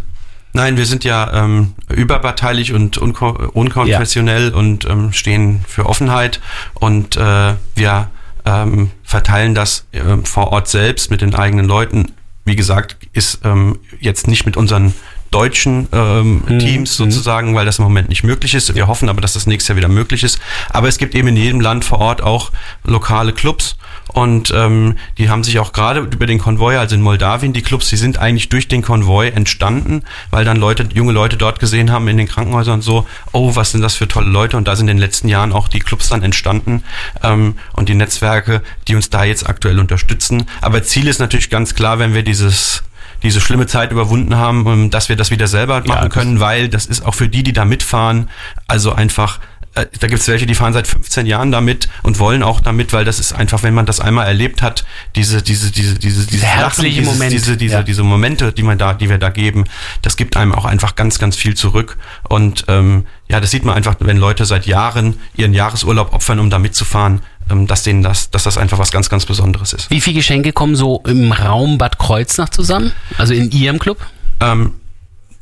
Nein, 0.53 0.77
wir 0.77 0.87
sind 0.87 1.05
ja 1.05 1.45
ähm, 1.45 1.75
überparteilich 1.95 2.73
und 2.73 2.99
unko 2.99 3.29
unkonfessionell 3.53 4.51
und 4.55 4.87
ähm, 4.87 5.13
stehen 5.13 5.61
für 5.67 5.87
Offenheit 5.87 6.41
und 6.75 7.17
äh, 7.17 7.55
wir 7.75 8.11
ähm, 8.45 8.91
verteilen 9.05 9.55
das 9.55 9.87
ähm, 9.93 10.25
vor 10.25 10.53
Ort 10.53 10.69
selbst 10.69 11.11
mit 11.11 11.21
den 11.21 11.35
eigenen 11.35 11.67
Leuten. 11.67 12.13
Wie 12.45 12.57
gesagt, 12.57 12.97
ist 13.13 13.41
ähm, 13.45 13.79
jetzt 14.01 14.27
nicht 14.27 14.47
mit 14.47 14.57
unseren 14.57 14.95
deutschen 15.31 15.89
ähm, 15.93 16.43
Mhm. 16.47 16.59
Teams 16.59 16.97
sozusagen, 16.97 17.55
weil 17.55 17.67
das 17.67 17.79
im 17.79 17.85
Moment 17.85 18.09
nicht 18.09 18.25
möglich 18.25 18.55
ist. 18.55 18.75
Wir 18.75 18.87
hoffen 18.87 19.09
aber, 19.09 19.21
dass 19.21 19.35
das 19.35 19.47
nächstes 19.47 19.69
Jahr 19.69 19.77
wieder 19.77 19.89
möglich 19.89 20.23
ist. 20.23 20.39
Aber 20.71 20.89
es 20.89 20.99
gibt 20.99 21.15
eben 21.15 21.29
in 21.29 21.37
jedem 21.37 21.61
Land 21.61 21.85
vor 21.85 21.99
Ort 21.99 22.23
auch 22.23 22.51
lokale 22.85 23.33
Clubs 23.33 23.77
und 24.09 24.53
ähm, 24.55 24.97
die 25.19 25.29
haben 25.29 25.45
sich 25.45 25.59
auch 25.59 25.73
gerade 25.73 26.01
über 26.01 26.27
den 26.27 26.39
Konvoi, 26.39 26.77
also 26.77 26.95
in 26.95 27.03
Moldawien, 27.03 27.53
die 27.53 27.63
Clubs, 27.63 27.89
die 27.89 27.97
sind 27.97 28.19
eigentlich 28.19 28.49
durch 28.49 28.67
den 28.69 28.83
Konvoi 28.83 29.29
entstanden, 29.29 30.03
weil 30.31 30.45
dann 30.45 30.57
Leute, 30.57 30.89
junge 30.95 31.13
Leute 31.13 31.37
dort 31.37 31.61
gesehen 31.61 31.91
haben 31.91 32.09
in 32.09 32.17
den 32.17 32.27
Krankenhäusern 32.27 32.81
so, 32.81 33.07
oh, 33.33 33.55
was 33.55 33.73
sind 33.73 33.83
das 33.83 33.95
für 33.95 34.09
tolle 34.09 34.31
Leute 34.31 34.57
und 34.57 34.67
da 34.67 34.77
sind 34.77 34.89
in 34.89 34.97
den 34.97 35.03
letzten 35.03 35.29
Jahren 35.29 35.53
auch 35.53 35.69
die 35.69 35.81
Clubs 35.81 36.09
dann 36.09 36.23
entstanden 36.23 36.83
ähm, 37.23 37.57
und 37.75 37.89
die 37.89 37.95
Netzwerke, 37.95 38.63
die 38.89 38.95
uns 38.95 39.11
da 39.11 39.25
jetzt 39.25 39.49
aktuell 39.49 39.79
unterstützen. 39.79 40.47
Aber 40.63 40.83
Ziel 40.83 41.07
ist 41.07 41.21
natürlich 41.21 41.51
ganz 41.51 41.75
klar, 41.75 41.99
wenn 41.99 42.15
wir 42.15 42.23
dieses 42.23 42.83
diese 43.23 43.41
schlimme 43.41 43.67
Zeit 43.67 43.91
überwunden 43.93 44.37
haben, 44.37 44.67
ähm, 44.67 44.91
dass 44.91 45.09
wir 45.09 45.17
das 45.17 45.31
wieder 45.31 45.47
selber 45.47 45.83
machen 45.87 46.09
das- 46.09 46.11
können, 46.15 46.41
weil 46.41 46.69
das 46.69 46.87
ist 46.87 47.05
auch 47.05 47.15
für 47.15 47.29
die, 47.29 47.43
die 47.43 47.53
da 47.53 47.65
mitfahren, 47.65 48.29
also 48.67 48.93
einfach 48.93 49.41
äh, 49.75 49.85
da 50.01 50.07
gibt 50.07 50.21
es 50.23 50.27
welche, 50.29 50.47
die 50.47 50.55
fahren 50.55 50.73
seit 50.73 50.87
15 50.87 51.27
Jahren 51.27 51.53
damit 51.53 51.91
und 52.03 52.19
wollen 52.19 52.43
auch 52.43 52.61
damit, 52.63 52.95
weil 52.95 53.05
das 53.05 53.21
ist 53.21 53.35
einfach, 53.35 53.63
wenn 53.63 53.75
man 53.75 53.85
das 53.85 54.01
einmal 54.01 54.27
erlebt 54.27 54.63
hat, 54.63 54.87
diese, 55.15 55.43
diese, 55.43 55.71
diese, 55.71 55.99
diese, 55.99 56.27
diese 56.27 56.47
herzliche 56.47 57.01
dieses, 57.03 57.13
Moment. 57.15 57.33
diese, 57.33 57.57
diese, 57.59 57.75
Ja. 57.75 57.83
diese 57.83 58.03
Momente, 58.03 58.53
die 58.55 58.63
man 58.63 58.79
da, 58.79 58.95
die 58.95 59.11
wir 59.11 59.19
da 59.19 59.29
geben, 59.29 59.65
das 60.01 60.17
gibt 60.17 60.39
einem 60.39 60.53
auch 60.55 60.65
einfach 60.65 60.97
ganz, 60.97 61.19
ganz 61.19 61.37
viel 61.37 61.55
zurück. 61.55 61.99
Und 62.31 62.65
ähm, 62.69 63.05
ja, 63.29 63.41
das 63.41 63.51
sieht 63.51 63.67
man 63.67 63.75
einfach, 63.77 63.97
wenn 64.01 64.17
Leute 64.17 64.47
seit 64.47 64.67
Jahren 64.67 65.17
ihren 65.37 65.53
Jahresurlaub 65.53 66.15
opfern, 66.15 66.41
um 66.41 66.49
da 66.49 66.59
mitzufahren, 66.59 67.21
dass 67.67 67.83
denen 67.83 68.03
das, 68.03 68.31
dass 68.31 68.45
das 68.45 68.59
einfach 68.59 68.79
was 68.79 68.91
ganz, 68.91 69.09
ganz 69.09 69.27
Besonderes 69.27 69.73
ist. 69.73 69.91
Wie 69.91 70.01
viele 70.01 70.17
Geschenke 70.17 70.53
kommen 70.53 70.77
so 70.77 71.03
im 71.07 71.33
Raum 71.33 71.79
Bad 71.79 71.99
Kreuznach 71.99 72.49
zusammen? 72.51 72.93
Also 73.17 73.35
in 73.35 73.51
Ihrem 73.51 73.79
Club? 73.79 73.99
Ähm, 74.41 74.75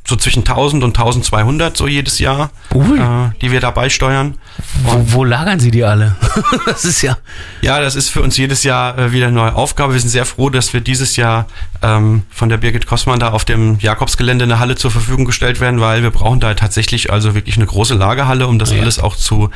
so 0.07 0.15
zwischen 0.15 0.39
1000 0.39 0.83
und 0.85 0.97
1200 0.97 1.75
so 1.75 1.85
jedes 1.85 2.17
Jahr, 2.19 2.49
Ui. 2.73 2.97
äh, 2.97 3.29
die 3.41 3.51
wir 3.51 3.59
dabei 3.59 3.89
steuern. 3.89 4.35
Wo, 4.83 5.03
wo 5.13 5.23
lagern 5.25 5.59
Sie 5.59 5.69
die 5.69 5.83
alle? 5.83 6.15
das 6.65 6.85
ist 6.85 7.01
ja. 7.01 7.17
Ja, 7.61 7.81
das 7.81 7.95
ist 7.95 8.09
für 8.09 8.21
uns 8.21 8.37
jedes 8.37 8.63
Jahr 8.63 8.97
äh, 8.97 9.11
wieder 9.11 9.27
eine 9.27 9.35
neue 9.35 9.53
Aufgabe. 9.53 9.93
Wir 9.93 9.99
sind 9.99 10.09
sehr 10.09 10.25
froh, 10.25 10.49
dass 10.49 10.71
wir 10.73 10.79
dieses 10.79 11.17
Jahr 11.17 11.45
ähm, 11.81 12.23
von 12.29 12.47
der 12.47 12.55
Birgit 12.57 12.87
Kossmann 12.87 13.19
da 13.19 13.31
auf 13.31 13.43
dem 13.43 13.79
Jakobsgelände 13.79 14.45
eine 14.45 14.59
Halle 14.59 14.75
zur 14.75 14.91
Verfügung 14.91 15.25
gestellt 15.25 15.59
werden, 15.59 15.81
weil 15.81 16.03
wir 16.03 16.11
brauchen 16.11 16.39
da 16.39 16.53
tatsächlich 16.53 17.11
also 17.11 17.35
wirklich 17.35 17.57
eine 17.57 17.65
große 17.65 17.93
Lagerhalle, 17.93 18.47
um 18.47 18.59
das 18.59 18.71
Ja. 18.71 18.81
alles 18.81 18.99
auch 18.99 19.15
zu, 19.17 19.49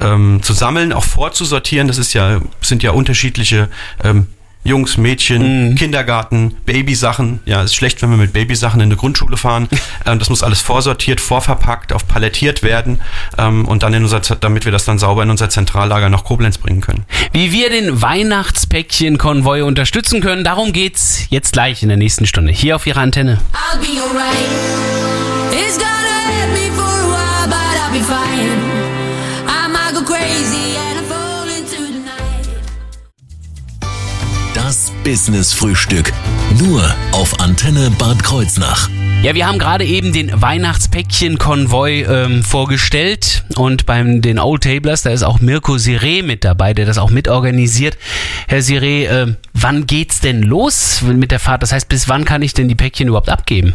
ähm, 0.00 0.40
zu 0.42 0.52
sammeln, 0.52 0.92
auch 0.92 1.04
vorzusortieren. 1.04 1.88
Das 1.88 1.96
ist 1.96 2.12
ja, 2.12 2.40
sind 2.60 2.82
ja 2.82 2.90
unterschiedliche 2.90 3.68
ähm, 4.04 4.26
Jungs, 4.64 4.96
Mädchen, 4.96 5.74
Kindergarten, 5.76 6.56
Babysachen. 6.64 7.40
Ja, 7.44 7.62
ist 7.62 7.74
schlecht, 7.74 8.00
wenn 8.00 8.10
wir 8.10 8.16
mit 8.16 8.32
Babysachen 8.32 8.80
in 8.80 8.86
eine 8.88 8.96
Grundschule 8.96 9.36
fahren. 9.36 9.68
ähm, 10.06 10.18
das 10.18 10.30
muss 10.30 10.42
alles 10.42 10.62
vorsortiert, 10.62 11.20
vorverpackt, 11.20 11.92
auf 11.92 12.08
palettiert 12.08 12.62
werden 12.62 13.00
ähm, 13.36 13.68
und 13.68 13.82
dann 13.82 13.92
in 13.92 14.02
unser, 14.02 14.20
damit 14.20 14.64
wir 14.64 14.72
das 14.72 14.86
dann 14.86 14.98
sauber 14.98 15.22
in 15.22 15.30
unser 15.30 15.50
Zentrallager 15.50 16.08
nach 16.08 16.24
Koblenz 16.24 16.56
bringen 16.56 16.80
können. 16.80 17.04
Wie 17.32 17.52
wir 17.52 17.68
den 17.68 18.00
Weihnachtspäckchen-Konvoi 18.00 19.62
unterstützen 19.62 20.22
können, 20.22 20.44
darum 20.44 20.72
geht's 20.72 21.26
jetzt 21.28 21.52
gleich 21.52 21.82
in 21.82 21.88
der 21.88 21.98
nächsten 21.98 22.26
Stunde. 22.26 22.50
Hier 22.52 22.76
auf 22.76 22.86
Ihrer 22.86 23.00
Antenne. 23.00 23.40
I'll 23.52 23.78
be 23.78 24.00
alright. 24.00 24.34
It's 25.52 25.76
gonna 25.76 26.43
Business 35.04 35.52
Frühstück. 35.52 36.14
Nur 36.58 36.82
auf 37.12 37.38
Antenne 37.38 37.90
Bad 37.98 38.24
Kreuznach. 38.24 38.88
Ja, 39.22 39.34
wir 39.34 39.46
haben 39.46 39.58
gerade 39.58 39.84
eben 39.84 40.14
den 40.14 40.40
Weihnachtspäckchen-Konvoi 40.40 42.04
ähm, 42.04 42.42
vorgestellt 42.42 43.44
und 43.56 43.84
beim 43.84 44.22
den 44.22 44.38
Old 44.38 44.62
Tablers, 44.62 45.02
da 45.02 45.10
ist 45.10 45.22
auch 45.22 45.40
Mirko 45.40 45.76
Sire 45.76 46.22
mit 46.22 46.42
dabei, 46.42 46.72
der 46.72 46.86
das 46.86 46.96
auch 46.96 47.10
mitorganisiert. 47.10 47.98
Herr 48.48 48.62
Sire, 48.62 48.86
äh, 48.86 49.34
wann 49.52 49.86
geht's 49.86 50.20
denn 50.20 50.42
los 50.42 51.02
mit 51.02 51.30
der 51.30 51.38
Fahrt? 51.38 51.62
Das 51.62 51.72
heißt, 51.72 51.88
bis 51.90 52.08
wann 52.08 52.24
kann 52.24 52.40
ich 52.40 52.54
denn 52.54 52.68
die 52.68 52.74
Päckchen 52.74 53.08
überhaupt 53.08 53.28
abgeben? 53.28 53.74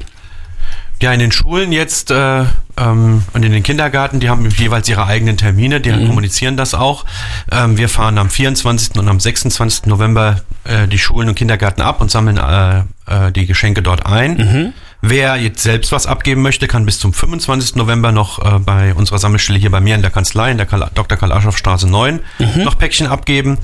Ja, 1.00 1.14
in 1.14 1.20
den 1.20 1.32
Schulen 1.32 1.72
jetzt 1.72 2.10
äh, 2.10 2.44
und 2.78 3.44
in 3.44 3.52
den 3.52 3.64
Kindergarten, 3.64 4.20
die 4.20 4.30
haben 4.30 4.50
jeweils 4.50 4.88
ihre 4.88 5.06
eigenen 5.06 5.36
Termine, 5.38 5.82
die 5.82 5.92
kommunizieren 5.92 6.56
das 6.56 6.74
auch. 6.74 7.06
Ähm, 7.52 7.78
wir 7.78 7.90
fahren 7.90 8.18
am 8.18 8.30
24. 8.30 8.98
und 8.98 9.08
am 9.08 9.20
26. 9.20 9.88
November 9.88 10.42
äh, 10.64 10.88
die 10.88 10.98
Schulen 10.98 11.30
und 11.30 11.36
Kindergärten 11.36 11.84
ab 11.84 12.00
und 12.00 12.10
sammeln 12.10 12.38
äh, 12.38 12.80
äh, 13.28 13.32
die 13.32 13.46
Geschenke 13.46 13.82
dort 13.82 14.06
ein. 14.06 14.74
Wer 15.02 15.38
jetzt 15.38 15.64
selbst 15.64 15.94
was 15.94 16.08
abgeben 16.08 16.42
möchte, 16.42 16.68
kann 16.68 16.86
bis 16.86 17.00
zum 17.00 17.14
25. 17.14 17.76
November 17.76 18.12
noch 18.12 18.40
äh, 18.40 18.60
bei 18.60 18.94
unserer 18.94 19.18
Sammelstelle 19.18 19.58
hier 19.58 19.72
bei 19.72 19.80
mir 19.80 19.96
in 19.96 20.02
der 20.02 20.12
Kanzlei, 20.12 20.52
in 20.52 20.58
der 20.58 20.66
Karl 20.66 20.90
Dr. 20.94 21.18
Karl 21.18 21.32
Aschoff 21.32 21.58
Straße 21.58 21.90
9, 21.90 22.20
noch 22.58 22.78
Päckchen 22.78 23.08
abgeben. 23.08 23.58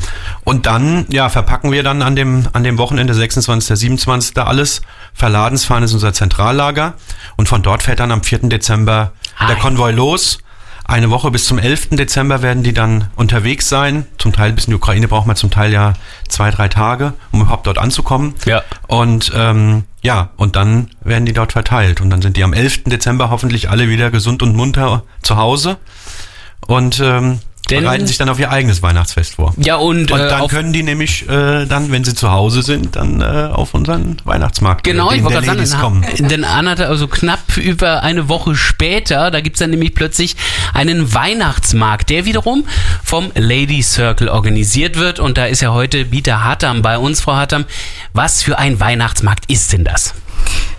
Und 0.46 0.66
dann, 0.66 1.06
ja, 1.10 1.28
verpacken 1.28 1.74
wir 1.74 1.84
dann 1.84 2.02
an 2.02 2.16
dem, 2.16 2.48
an 2.54 2.64
dem 2.64 2.78
Wochenende 2.78 3.14
26. 3.14 3.78
27. 3.78 4.38
alles. 4.38 4.82
Verladensfahren 5.14 5.84
ist 5.84 5.94
unser 5.94 6.14
Zentrallager. 6.14 6.94
Und 7.36 7.50
von 7.50 7.62
dort 7.62 7.84
fährt 7.84 8.00
dann 8.00 8.14
am 8.14 8.24
4. 8.24 8.50
Dezember 8.50 9.05
der 9.40 9.58
Ah, 9.58 9.60
Konvoi 9.60 9.92
los. 9.92 10.40
Eine 10.88 11.10
Woche 11.10 11.32
bis 11.32 11.46
zum 11.46 11.58
11. 11.58 11.90
Dezember 11.92 12.44
werden 12.44 12.62
die 12.62 12.74
dann 12.74 13.08
unterwegs 13.16 13.68
sein. 13.70 14.06
Zum 14.20 14.34
Teil 14.34 14.54
bis 14.54 14.66
in 14.66 14.72
die 14.72 14.76
Ukraine 14.76 15.08
braucht 15.08 15.26
man 15.26 15.36
zum 15.36 15.50
Teil 15.50 15.74
ja 15.74 15.94
zwei, 16.30 16.52
drei 16.52 16.68
Tage, 16.68 17.14
um 17.32 17.42
überhaupt 17.42 17.66
dort 17.66 17.80
anzukommen. 17.80 18.36
Ja. 18.46 18.62
Und 18.86 19.32
ähm, 19.36 19.86
ja, 20.04 20.30
und 20.38 20.56
dann 20.56 20.92
werden 21.04 21.26
die 21.26 21.34
dort 21.34 21.54
verteilt. 21.54 22.02
Und 22.02 22.12
dann 22.12 22.22
sind 22.22 22.38
die 22.38 22.44
am 22.44 22.54
11. 22.54 22.84
Dezember 22.84 23.32
hoffentlich 23.32 23.72
alle 23.72 23.90
wieder 23.90 24.12
gesund 24.12 24.44
und 24.44 24.56
munter 24.56 25.02
zu 25.24 25.38
Hause 25.38 25.78
und 26.68 27.00
ähm, 27.00 27.40
Denn- 27.70 27.84
bereiten 27.84 28.08
sich 28.08 28.18
dann 28.18 28.30
auf 28.30 28.40
ihr 28.40 28.52
eigenes 28.52 28.82
Weihnachtsfest 28.82 29.36
vor. 29.36 29.54
Ja, 29.58 29.76
und, 29.76 30.12
Und 30.12 30.20
äh, 30.20 30.30
dann 30.30 30.42
auf, 30.42 30.52
können 30.52 30.74
die 30.74 30.84
nämlich 30.84 31.28
äh, 31.28 31.66
dann, 31.66 31.92
wenn 31.92 32.04
sie 32.04 32.14
zu 32.14 32.32
Hause 32.32 32.62
sind, 32.62 32.96
dann 32.96 33.22
äh, 33.22 33.50
auf 33.52 33.74
unseren 33.74 34.18
Weihnachtsmarkt 34.24 34.84
Genau, 34.84 35.12
ich 35.12 35.24
wollte 35.24 35.42
gerade 35.42 35.66
sagen, 35.66 35.82
kommen. 35.82 36.06
denn, 36.18 36.28
denn 36.30 36.44
anderthalb, 36.44 36.90
also 36.90 37.08
knapp 37.08 37.58
über 37.58 38.04
eine 38.04 38.30
Woche 38.30 38.56
später, 38.56 39.32
da 39.32 39.42
gibt's 39.42 39.60
dann 39.60 39.70
nämlich 39.72 39.96
plötzlich 39.96 40.36
einen 40.74 41.14
Weihnachtsmarkt, 41.14 42.10
der 42.10 42.26
wiederum 42.26 42.66
vom 43.04 43.32
Lady 43.36 43.82
Circle 43.82 44.30
organisiert 44.30 44.98
wird. 44.98 45.20
Und 45.20 45.38
da 45.38 45.46
ist 45.46 45.62
ja 45.62 45.72
heute 45.74 46.06
Bieter 46.06 46.44
Hattam 46.44 46.82
bei 46.82 46.98
uns, 46.98 47.22
Frau 47.22 47.36
Hattam. 47.36 47.66
Was 48.14 48.44
für 48.44 48.58
ein 48.60 48.80
Weihnachtsmarkt 48.80 49.46
ist 49.50 49.74
denn 49.74 49.84
das? 49.84 50.14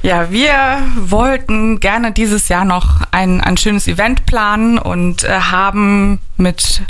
Ja, 0.07 0.31
wir 0.31 0.85
wollten 0.95 1.81
gerne 1.81 2.13
dieses 2.13 2.49
Jahr 2.49 2.65
noch 2.65 3.01
ein, 3.11 3.41
ein 3.41 3.57
schönes 3.57 3.89
Event 3.89 4.25
planen 4.25 4.79
und 4.79 5.25
äh, 5.25 5.31
haben 5.33 6.21
mit 6.37 6.83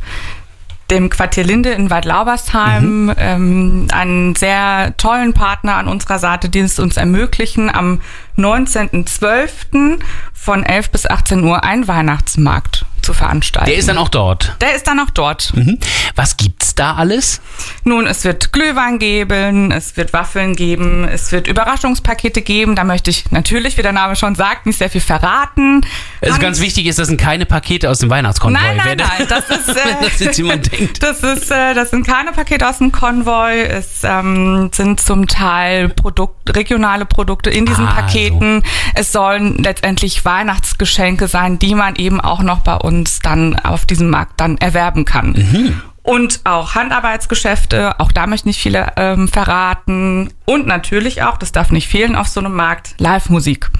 dem 0.90 1.08
Quartier 1.08 1.44
Linde 1.44 1.70
in 1.70 1.88
Bad 1.88 2.04
Laubersheim 2.04 3.11
ähm, 3.16 3.88
einen 3.90 4.37
sehr 4.37 4.92
tollen 4.99 5.32
Partner 5.32 5.76
an 5.76 5.88
unserer 5.88 6.18
Seite, 6.18 6.50
die 6.50 6.58
es 6.58 6.78
uns 6.78 6.99
ermöglichen, 6.99 7.75
am 7.75 8.02
19.12. 8.37 9.99
von 10.35 10.62
11 10.62 10.90
bis 10.90 11.06
18 11.06 11.42
Uhr 11.42 11.64
einen 11.64 11.88
Weihnachtsmarkt 11.88 12.85
zu 13.06 13.12
veranstalten. 13.12 13.70
Der 13.70 13.78
ist 13.78 13.88
dann 13.88 13.98
auch 13.98 14.08
dort. 14.08 14.56
Der 14.60 14.75
ist 14.75 14.86
dann 14.88 14.98
auch 14.98 15.10
dort. 15.10 15.54
Mhm. 15.54 15.78
Was 16.16 16.36
gibt's 16.36 16.75
da 16.75 16.96
alles? 16.96 17.40
Nun, 17.84 18.06
es 18.06 18.25
wird 18.25 18.52
Glühwein 18.52 18.98
geben, 18.98 19.70
es 19.70 19.96
wird 19.96 20.12
Waffeln 20.12 20.56
geben, 20.56 21.04
es 21.04 21.30
wird 21.30 21.46
Überraschungspakete 21.46 22.42
geben. 22.42 22.75
Da 22.75 22.82
möchte 22.82 23.10
ich 23.10 23.30
natürlich, 23.30 23.78
wie 23.78 23.82
der 23.82 23.92
Name 23.92 24.16
schon 24.16 24.34
sagt, 24.34 24.66
nicht 24.66 24.78
sehr 24.78 24.90
viel 24.90 25.00
verraten. 25.00 25.86
Also 26.23 26.38
ganz 26.40 26.61
wichtig 26.61 26.87
ist, 26.87 26.99
das 26.99 27.08
sind 27.08 27.20
keine 27.20 27.46
Pakete 27.46 27.90
aus 27.90 27.99
dem 27.99 28.11
Weihnachtskonvoi. 28.11 28.61
Nein, 28.61 28.76
nein, 28.76 28.96
nein, 28.99 29.26
das 29.28 29.49
ist, 29.50 29.68
äh, 29.76 29.80
das 30.00 30.18
jetzt 30.20 30.38
jemand 30.38 30.73
denkt. 30.73 31.02
Das 31.02 31.20
ist, 31.23 31.50
äh, 31.50 31.75
das 31.75 31.90
sind 31.90 32.06
keine 32.06 32.32
Pakete 32.32 32.68
aus 32.68 32.78
dem 32.78 32.92
Konvoi. 32.92 33.61
Es 33.62 34.02
ähm, 34.04 34.70
sind 34.73 35.00
zum 35.00 35.26
Teil 35.28 35.88
Produkt, 35.90 36.56
regionale 36.56 37.04
Produkte 37.06 37.50
in 37.50 37.66
diesen 37.66 37.87
Ah, 37.87 37.92
Paketen. 37.92 38.62
Es 38.94 39.12
sollen 39.12 39.58
letztendlich 39.62 40.25
Weihnachtsgeschenke 40.25 41.28
sein, 41.28 41.58
die 41.58 41.75
man 41.75 41.96
eben 41.96 42.20
auch 42.20 42.42
noch 42.42 42.61
bei 42.61 42.75
uns 42.76 43.18
dann 43.20 43.58
auf 43.58 43.85
diesem 43.87 44.08
Markt 44.11 44.40
dann 44.40 44.58
erwerben 44.58 45.04
kann. 45.04 45.32
Mhm. 45.32 45.82
Und 46.02 46.40
auch 46.44 46.76
Handarbeitsgeschäfte, 46.76 47.99
auch 47.99 48.12
da 48.12 48.26
möchte 48.28 48.49
ich 48.49 48.56
nicht 48.56 48.62
viele 48.62 48.92
ähm, 48.96 49.26
verraten. 49.28 50.32
Und 50.44 50.66
natürlich 50.68 51.23
auch, 51.23 51.37
das 51.37 51.50
darf 51.52 51.70
nicht 51.73 51.88
fehlen 51.88 52.14
auf 52.14 52.28
so 52.28 52.38
einem 52.40 52.54
Markt, 52.54 52.94
Live-Musik. 52.99 53.70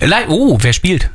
Li- 0.00 0.14
Oh, 0.28 0.56
wer 0.60 0.72
spielt? 0.72 1.10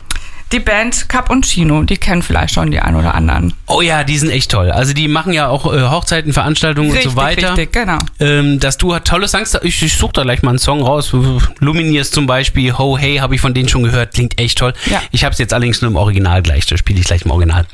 Die 0.53 0.59
Band 0.59 1.09
Cappuccino, 1.09 1.81
die 1.81 1.97
kennen 1.97 2.21
vielleicht 2.21 2.53
schon 2.53 2.69
die 2.69 2.79
ein 2.79 2.95
oder 2.95 3.15
anderen. 3.15 3.53
Oh 3.65 3.81
ja, 3.81 4.03
die 4.03 4.15
sind 4.19 4.29
echt 4.29 4.51
toll. 4.51 4.69
Also 4.69 4.93
die 4.93 5.07
machen 5.07 5.33
ja 5.33 5.47
auch 5.47 5.65
äh, 5.65 5.81
Hochzeiten, 5.81 6.31
Veranstaltungen 6.31 6.91
und 6.91 7.01
so 7.01 7.15
weiter. 7.15 7.49
richtig, 7.57 7.71
genau. 7.71 7.97
Ähm, 8.19 8.59
dass 8.59 8.77
du 8.77 8.93
hat 8.93 9.05
tolle 9.05 9.27
Songs. 9.27 9.57
Ich, 9.63 9.81
ich 9.81 9.97
suche 9.97 10.13
da 10.13 10.21
gleich 10.21 10.43
mal 10.43 10.51
einen 10.51 10.59
Song 10.59 10.83
raus. 10.83 11.11
Luminiers 11.59 12.11
zum 12.11 12.27
Beispiel, 12.27 12.77
Ho 12.77 12.99
Hey, 12.99 13.15
habe 13.17 13.33
ich 13.33 13.41
von 13.41 13.55
denen 13.55 13.67
schon 13.67 13.81
gehört. 13.81 14.13
Klingt 14.13 14.39
echt 14.39 14.59
toll. 14.59 14.73
Ja. 14.91 15.01
Ich 15.09 15.23
habe 15.23 15.33
es 15.33 15.39
jetzt 15.39 15.55
allerdings 15.55 15.81
nur 15.81 15.89
im 15.89 15.97
Original 15.97 16.43
gleich. 16.43 16.67
Da 16.67 16.77
spiele 16.77 16.99
ich 16.99 17.07
gleich 17.07 17.23
im 17.23 17.31
Original. 17.31 17.65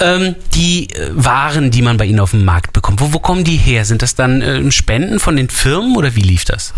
Ähm, 0.00 0.34
die 0.54 0.90
äh, 0.90 1.10
Waren, 1.12 1.70
die 1.70 1.82
man 1.82 1.98
bei 1.98 2.06
ihnen 2.06 2.18
auf 2.18 2.32
dem 2.32 2.44
Markt 2.44 2.72
bekommt, 2.72 3.00
wo, 3.00 3.12
wo 3.12 3.20
kommen 3.20 3.44
die 3.44 3.56
her? 3.56 3.84
Sind 3.84 4.02
das 4.02 4.16
dann 4.16 4.42
ähm, 4.42 4.72
Spenden 4.72 5.20
von 5.20 5.36
den 5.36 5.50
Firmen 5.50 5.94
oder 5.96 6.16
wie 6.16 6.22
lief 6.22 6.44
das? 6.44 6.74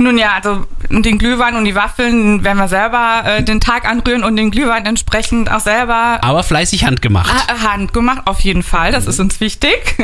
Nun 0.00 0.16
ja, 0.16 0.34
also 0.34 0.64
den 0.90 1.18
Glühwein 1.18 1.56
und 1.56 1.64
die 1.64 1.74
Waffeln 1.74 2.44
werden 2.44 2.58
wir 2.58 2.68
selber 2.68 3.22
äh, 3.26 3.42
den 3.42 3.60
Tag 3.60 3.84
anrühren 3.84 4.22
und 4.22 4.36
den 4.36 4.50
Glühwein 4.50 4.86
entsprechend 4.86 5.50
auch 5.50 5.60
selber 5.60 6.18
Aber 6.22 6.42
fleißig 6.44 6.84
handgemacht. 6.84 7.32
Ha- 7.32 7.72
handgemacht, 7.72 8.26
auf 8.26 8.40
jeden 8.40 8.62
Fall. 8.62 8.92
Das 8.92 9.06
ist 9.06 9.18
uns 9.18 9.40
wichtig. 9.40 9.96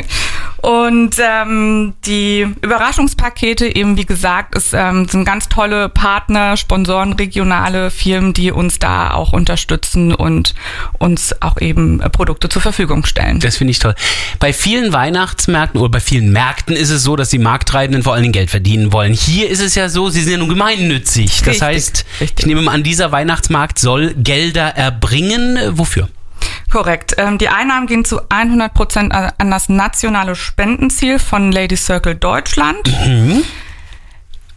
Und 0.59 1.17
ähm, 1.19 1.93
die 2.07 2.47
Überraschungspakete 2.63 3.77
eben, 3.77 3.97
wie 3.99 4.07
gesagt, 4.07 4.55
ist, 4.57 4.73
ähm, 4.73 5.07
sind 5.09 5.25
ganz 5.27 5.49
tolle 5.49 5.89
Partner, 5.91 6.57
Sponsoren, 6.57 7.13
regionale 7.13 7.91
Firmen, 7.91 8.33
die 8.33 8.51
uns 8.51 8.79
da 8.79 9.13
auch 9.13 9.33
unterstützen 9.33 10.15
und 10.15 10.55
uns 10.99 11.41
auch 11.43 11.61
eben 11.61 12.01
äh, 12.01 12.09
Produkte 12.09 12.49
zur 12.49 12.63
Verfügung 12.63 13.05
stellen. 13.05 13.41
Das 13.41 13.59
finde 13.59 13.73
ich 13.73 13.79
toll. 13.79 13.95
Bei 14.41 14.53
vielen 14.55 14.93
Weihnachtsmärkten 14.93 15.81
oder 15.81 15.91
bei 15.91 16.01
vielen 16.01 16.33
Märkten 16.33 16.75
ist 16.75 16.91
es 16.91 17.03
so, 17.03 17.15
dass 17.15 17.29
die 17.29 17.39
Marktreibenden 17.39 18.03
vor 18.03 18.15
allen 18.15 18.23
Dingen 18.23 18.33
Geld 18.33 18.51
verdienen 18.51 18.91
wollen. 18.93 19.13
Hier 19.13 19.51
ist 19.51 19.61
es 19.61 19.75
ja 19.75 19.84
so, 19.89 20.09
sie 20.09 20.23
sind 20.23 20.33
ja 20.33 20.39
nun 20.39 20.49
gemeinnützig. 20.49 21.39
Das 21.41 21.49
Richtig, 21.49 21.63
heißt, 21.63 22.05
richtig. 22.21 22.41
ich 22.41 22.47
nehme 22.47 22.63
mal 22.63 22.73
an, 22.73 22.83
dieser 22.83 23.13
Weihnachtsmarkt 23.13 23.79
soll 23.79 24.15
Gelder 24.15 24.69
erbringen. 24.77 25.59
Wofür? 25.79 26.09
Korrekt. 26.71 27.15
Ähm, 27.19 27.39
die 27.39 27.49
Einnahmen 27.49 27.87
gehen 27.87 28.05
zu 28.05 28.21
100 28.29 28.75
Prozent 28.75 29.13
an 29.13 29.51
das 29.51 29.69
nationale 29.69 30.35
Spendenziel 30.35 31.19
von 31.19 31.53
Ladies 31.53 31.87
Circle 31.87 32.17
Deutschland. 32.17 32.89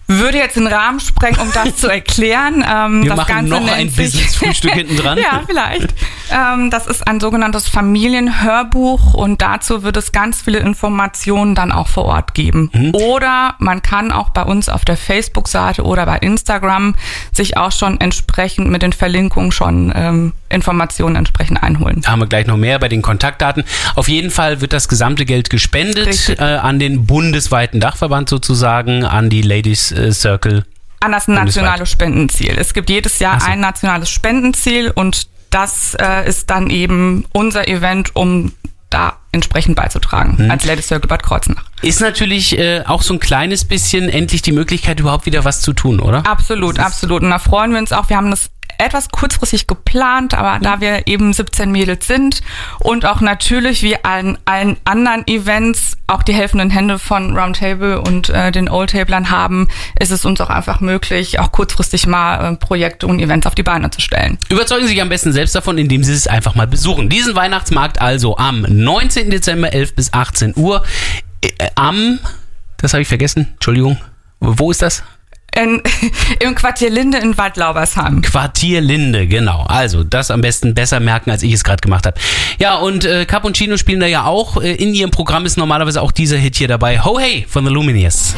Würde 0.08 0.38
jetzt 0.38 0.56
den 0.56 0.68
Rahmen 0.68 1.00
sprengen, 1.00 1.40
um 1.40 1.52
das 1.54 1.76
zu 1.78 1.88
erklären. 1.90 2.66
Ähm, 2.68 3.04
Wir 3.04 3.10
das 3.10 3.18
machen 3.18 3.28
Ganze 3.28 3.52
noch 3.52 3.72
ein 3.72 3.92
Business-Frühstück 3.92 4.72
hinten 4.74 4.98
dran. 4.98 5.18
ja, 5.18 5.44
vielleicht. 5.46 5.94
Ähm, 6.32 6.70
das 6.70 6.88
ist 6.88 7.08
ein 7.08 7.20
sogenanntes 7.20 7.68
Familienhörbuch 7.68 9.14
und 9.14 9.42
dazu 9.42 9.84
wird 9.84 9.98
es 9.98 10.12
ganz 10.12 10.42
viele 10.42 10.60
Informationen 10.60 11.56
dann 11.56 11.72
auch 11.72 11.88
vor 11.88 12.06
Ort 12.06 12.34
geben. 12.34 12.70
Mhm. 12.74 12.96
Oder 12.96 13.56
man 13.60 13.82
kann 13.82 14.12
auch 14.12 14.30
bei 14.30 14.44
uns 14.44 14.70
auf 14.70 14.86
der 14.86 14.98
Facebook-Seite 14.98 15.84
oder 15.84 16.06
bei 16.06 16.18
Instagram 16.18 16.96
sich 17.34 17.58
auch 17.58 17.72
schon 17.72 18.00
entsprechend 18.00 18.70
mit 18.70 18.82
den 18.82 18.94
Verlinkungen 18.94 19.52
schon 19.52 19.92
ähm, 19.96 20.34
Informationen 20.50 21.16
entsprechend 21.18 21.62
einholen. 21.62 22.02
Da 22.02 22.12
haben 22.12 22.20
wir 22.20 22.28
gleich 22.28 22.48
noch 22.48 22.58
mehr 22.58 22.80
bei 22.80 22.88
den 22.88 23.02
Kontaktdaten. 23.02 23.64
Auf 23.96 24.08
jeden 24.08 24.32
Fall 24.32 24.62
wird 24.62 24.74
das 24.74 24.88
gesamte 24.88 25.26
Geld 25.26 25.50
gespendet 25.50 26.36
äh, 26.40 26.44
an 26.44 26.80
den 26.80 27.06
bundesweiten 27.06 27.80
Dachverband 27.80 28.30
sozusagen, 28.30 29.04
an 29.04 29.30
die 29.30 29.42
Ladies 29.42 29.92
äh, 29.98 30.12
Circle. 30.12 30.64
An 31.00 31.12
das 31.12 31.28
nationale 31.28 31.86
Spendenziel. 31.86 32.56
Es 32.58 32.74
gibt 32.74 32.90
jedes 32.90 33.20
Jahr 33.20 33.44
ein 33.46 33.60
nationales 33.60 34.10
Spendenziel 34.10 34.92
und 34.92 35.28
das 35.52 35.96
äh, 36.00 36.28
ist 36.28 36.50
dann 36.50 36.70
eben 36.70 37.26
unser 37.34 37.68
Event, 37.68 38.16
um 38.16 38.52
da 38.90 39.18
entsprechend 39.32 39.76
beizutragen 39.76 40.36
Mhm. 40.44 40.50
als 40.52 40.66
Ladies 40.66 40.88
Circle 40.88 41.08
Bad 41.08 41.22
Kreuznach. 41.22 41.64
Ist 41.82 42.02
natürlich 42.02 42.58
äh, 42.58 42.84
auch 42.86 43.02
so 43.02 43.14
ein 43.14 43.20
kleines 43.20 43.66
bisschen 43.66 44.10
endlich 44.10 44.42
die 44.42 44.54
Möglichkeit, 44.54 45.00
überhaupt 45.00 45.26
wieder 45.26 45.46
was 45.46 45.62
zu 45.62 45.74
tun, 45.74 46.00
oder? 46.00 46.26
Absolut, 46.26 46.80
absolut. 46.80 47.22
Und 47.22 47.30
da 47.30 47.38
freuen 47.40 47.72
wir 47.72 47.80
uns 47.80 47.92
auch. 47.92 48.10
Wir 48.10 48.18
haben 48.18 48.32
das 48.32 48.50
etwas 48.78 49.10
kurzfristig 49.10 49.68
geplant, 49.68 50.34
aber 50.34 50.60
da 50.60 50.82
wir 50.82 51.08
eben 51.08 51.34
17 51.34 51.72
Mädels 51.72 52.08
sind 52.08 52.42
und 52.80 53.06
auch 53.06 53.22
natürlich 53.22 53.84
wie 53.84 54.04
allen, 54.04 54.38
allen 54.46 54.78
anderen 54.86 55.26
Events 55.28 55.98
auch 56.08 56.24
die 56.24 56.34
helfenden 56.34 56.70
Hände 56.70 57.00
von 57.00 57.38
Roundtable 57.38 58.02
und 58.02 58.30
äh, 58.30 58.52
den 58.52 58.70
Oldtablern 58.70 59.30
haben, 59.30 59.68
ist 60.00 60.12
es 60.12 60.26
uns 60.26 60.40
auch 60.42 60.50
einfach 60.50 60.80
möglich, 60.80 61.40
auch 61.40 61.52
kurzfristig 61.52 62.08
mal 62.08 62.54
äh, 62.54 62.56
Projekte 62.56 63.08
und 63.08 63.20
Events 63.20 63.46
auf 63.46 63.56
die 63.56 63.64
Beine 63.64 63.90
zu 63.90 64.00
stellen. 64.00 64.38
Überzeugen 64.50 64.84
Sie 64.84 64.94
sich 64.94 65.02
am 65.02 65.10
besten 65.10 65.34
selbst 65.34 65.56
davon, 65.56 65.78
indem 65.78 66.04
Sie 66.04 66.14
es 66.14 66.28
einfach 66.28 66.56
mal 66.56 66.68
besuchen. 66.68 67.10
Diesen 67.10 67.36
Weihnachtsmarkt 67.36 68.02
also 68.02 68.38
am 68.38 68.62
19. 68.62 69.30
Dezember 69.30 69.74
11 69.74 69.96
bis 69.96 70.14
18 70.14 70.54
Uhr 70.56 70.84
äh, 71.42 71.50
am, 71.76 72.20
das 72.78 72.94
habe 72.94 73.02
ich 73.02 73.08
vergessen, 73.08 73.50
Entschuldigung, 73.54 73.98
wo 74.40 74.72
ist 74.72 74.82
das? 74.82 75.04
In, 75.58 75.82
Im 76.40 76.54
Quartier 76.54 76.92
Linde 76.92 77.18
in 77.18 77.34
Bad 77.34 77.58
Laubersheim. 77.58 78.22
Quartier 78.22 78.80
Linde, 78.80 79.26
genau. 79.28 79.64
Also 79.68 80.04
das 80.04 80.30
am 80.30 80.42
besten 80.42 80.76
besser 80.76 81.00
merken, 81.00 81.32
als 81.32 81.42
ich 81.42 81.52
es 81.52 81.64
gerade 81.64 81.82
gemacht 81.82 82.06
habe. 82.06 82.20
Ja, 82.60 82.76
und 82.76 83.06
äh, 83.06 83.26
Cappuccino 83.26 83.78
spielen 83.78 84.00
da 84.00 84.06
ja 84.06 84.26
auch. 84.26 84.62
Äh, 84.62 84.76
in 84.76 84.94
ihrem 84.94 85.10
Programm 85.10 85.46
ist 85.46 85.58
normalerweise 85.58 86.02
auch 86.02 86.12
dieser 86.12 86.38
Hit 86.38 86.58
hier 86.58 86.68
dabei. 86.68 87.04
Ho 87.04 87.18
Hey 87.20 87.46
von 87.50 87.66
The 87.66 87.72
Lumineers. 87.72 88.36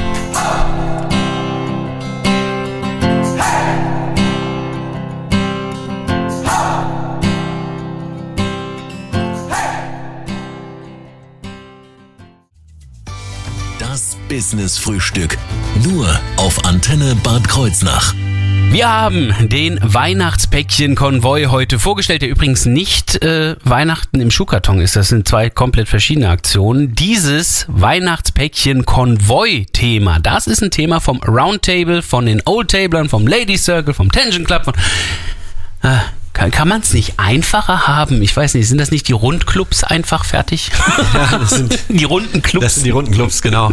Das 14.30 14.38
Business-Frühstück. 14.38 15.38
Nur 15.84 16.08
auf 16.38 16.66
Antenne 16.66 17.16
Bad 17.24 17.48
Kreuznach. 17.48 18.16
Wir 18.70 18.90
haben 18.90 19.34
den 19.50 19.80
Weihnachtspäckchen-Konvoi 19.82 21.46
heute 21.46 21.80
vorgestellt, 21.80 22.22
der 22.22 22.30
übrigens 22.30 22.66
nicht 22.66 23.24
äh, 23.24 23.56
Weihnachten 23.64 24.22
im 24.22 24.30
Schuhkarton 24.30 24.82
ist. 24.82 24.96
Das 24.96 25.08
sind 25.10 25.28
zwei 25.28 25.50
komplett 25.50 25.90
verschiedene 25.90 26.30
Aktionen. 26.30 26.94
Dieses 26.94 27.66
Weihnachtspäckchen-Konvoi-Thema, 27.70 30.20
das 30.20 30.46
ist 30.48 30.62
ein 30.62 30.70
Thema 30.72 31.00
vom 31.00 31.22
Roundtable, 31.22 32.02
von 32.02 32.26
den 32.26 32.42
Oldtablern, 32.46 33.08
vom 33.10 33.28
Ladies 33.28 33.66
Circle, 33.66 33.94
vom 33.94 34.12
Tension 34.12 34.46
Club. 34.46 34.66
Von, 34.66 34.74
äh, 35.82 35.98
kann 36.40 36.52
kann 36.52 36.70
man 36.70 36.82
es 36.82 36.94
nicht 36.94 37.20
einfacher 37.20 37.88
haben? 37.88 38.22
Ich 38.22 38.36
weiß 38.36 38.54
nicht, 38.54 38.68
sind 38.68 38.80
das 38.80 38.92
nicht 38.92 39.10
die 39.10 39.14
Rundclubs 39.14 39.84
einfach 39.84 40.24
fertig? 40.24 40.72
Ja, 41.14 41.38
das 41.38 41.52
sind, 41.52 41.80
die 41.90 42.04
runden 42.04 42.42
Clubs. 42.42 42.64
das 42.64 42.76
sind 42.76 42.84
die 42.86 42.92
runden 42.92 43.12
Clubs, 43.12 43.42
genau. 43.42 43.72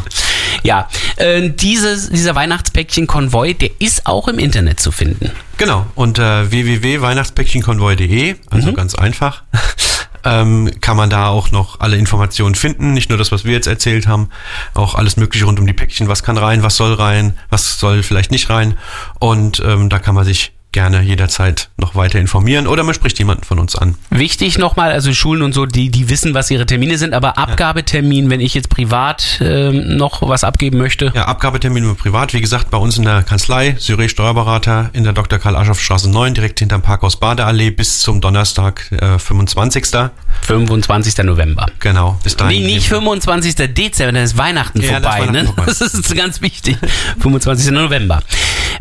ja, 0.63 0.89
äh, 1.17 1.51
dieses, 1.51 2.11
dieser 2.11 2.35
Weihnachtspäckchen-Konvoi, 2.35 3.55
der 3.55 3.71
ist 3.79 4.07
auch 4.07 4.27
im 4.29 4.39
Internet 4.39 4.81
zu 4.81 4.91
finden. 4.91 5.31
Genau, 5.59 5.87
unter 5.95 6.51
www.weihnachtspäckchenkonvoi.de, 6.51 8.37
also 8.51 8.73
ganz 8.73 8.95
einfach, 8.95 9.43
ähm, 10.25 10.71
kann 10.81 10.97
man 10.97 11.11
da 11.11 11.29
auch 11.29 11.51
noch 11.51 11.81
alle 11.81 11.97
Informationen 11.97 12.55
finden. 12.55 12.93
Nicht 12.95 13.11
nur 13.11 13.19
das, 13.19 13.33
was 13.33 13.45
wir 13.45 13.53
jetzt 13.53 13.67
erzählt 13.67 14.07
haben, 14.07 14.31
auch 14.75 14.95
alles 14.95 15.17
Mögliche 15.17 15.45
rund 15.45 15.61
um 15.61 15.67
die 15.67 15.73
Päckchen. 15.73 16.09
Was 16.09 16.23
kann 16.23 16.39
rein, 16.39 16.63
was 16.63 16.77
soll 16.77 16.95
rein, 16.95 17.39
was 17.51 17.79
soll 17.79 18.03
vielleicht 18.03 18.31
nicht 18.31 18.51
rein. 18.51 18.77
Und 19.19 19.63
ähm, 19.65 19.89
da 19.89 19.99
kann 19.99 20.15
man 20.15 20.25
sich 20.25 20.56
gerne 20.77 21.01
jederzeit 21.01 21.71
noch 21.79 21.95
weiter 21.95 22.19
informieren 22.19 22.67
oder 22.67 22.83
man 22.83 22.93
spricht 22.93 23.19
jemanden 23.19 23.45
von 23.45 23.59
uns 23.59 23.77
an. 23.77 23.95
Wichtig 24.11 24.59
nochmal, 24.59 24.93
also 24.93 25.11
Schulen 25.15 25.41
und 25.41 25.55
so, 25.55 25.65
die, 25.65 25.89
die 25.89 26.11
wissen, 26.11 26.35
was 26.35 26.51
ihre 26.51 26.67
Termine 26.67 26.99
sind, 26.99 27.15
aber 27.15 27.39
Abgabetermin, 27.39 28.29
wenn 28.29 28.41
ich 28.41 28.53
jetzt 28.53 28.69
privat 28.69 29.39
ähm, 29.41 29.97
noch 29.97 30.21
was 30.21 30.45
abgeben 30.45 30.77
möchte. 30.77 31.13
Ja, 31.15 31.29
Abgabetermin 31.29 31.85
über 31.85 31.95
privat, 31.95 32.35
wie 32.35 32.43
gesagt, 32.43 32.69
bei 32.69 32.77
uns 32.77 32.99
in 32.99 33.05
der 33.05 33.23
Kanzlei, 33.23 33.75
Syré 33.81 34.11
Steuerberater 34.11 34.91
in 34.93 35.05
der 35.05 35.15
Dr. 35.15 35.39
Karl 35.39 35.57
Aschoff 35.57 35.81
Straße 35.81 36.11
9, 36.11 36.35
direkt 36.35 36.59
hinterm 36.59 36.83
Parkhaus 36.83 37.17
Badeallee 37.17 37.71
bis 37.71 38.01
zum 38.01 38.21
Donnerstag, 38.21 38.93
äh, 39.01 39.19
25. 39.19 40.11
25. 40.43 41.25
November. 41.25 41.69
Genau, 41.79 42.19
bis 42.23 42.37
dahin. 42.37 42.63
Nee, 42.63 42.75
nicht 42.75 42.87
25. 42.87 43.55
Dezember, 43.73 44.13
dann 44.13 44.25
ist 44.25 44.37
Weihnachten 44.37 44.83
Ja, 44.83 45.01
das 45.01 45.15
vorbei, 45.15 45.21
ist 45.21 45.29
Weihnachten 45.29 45.47
ne? 45.47 45.55
vorbei. 45.55 45.63
Das 45.67 45.81
ist 45.81 46.15
ganz 46.15 46.43
wichtig. 46.43 46.77
25. 47.21 47.71
November. 47.71 48.21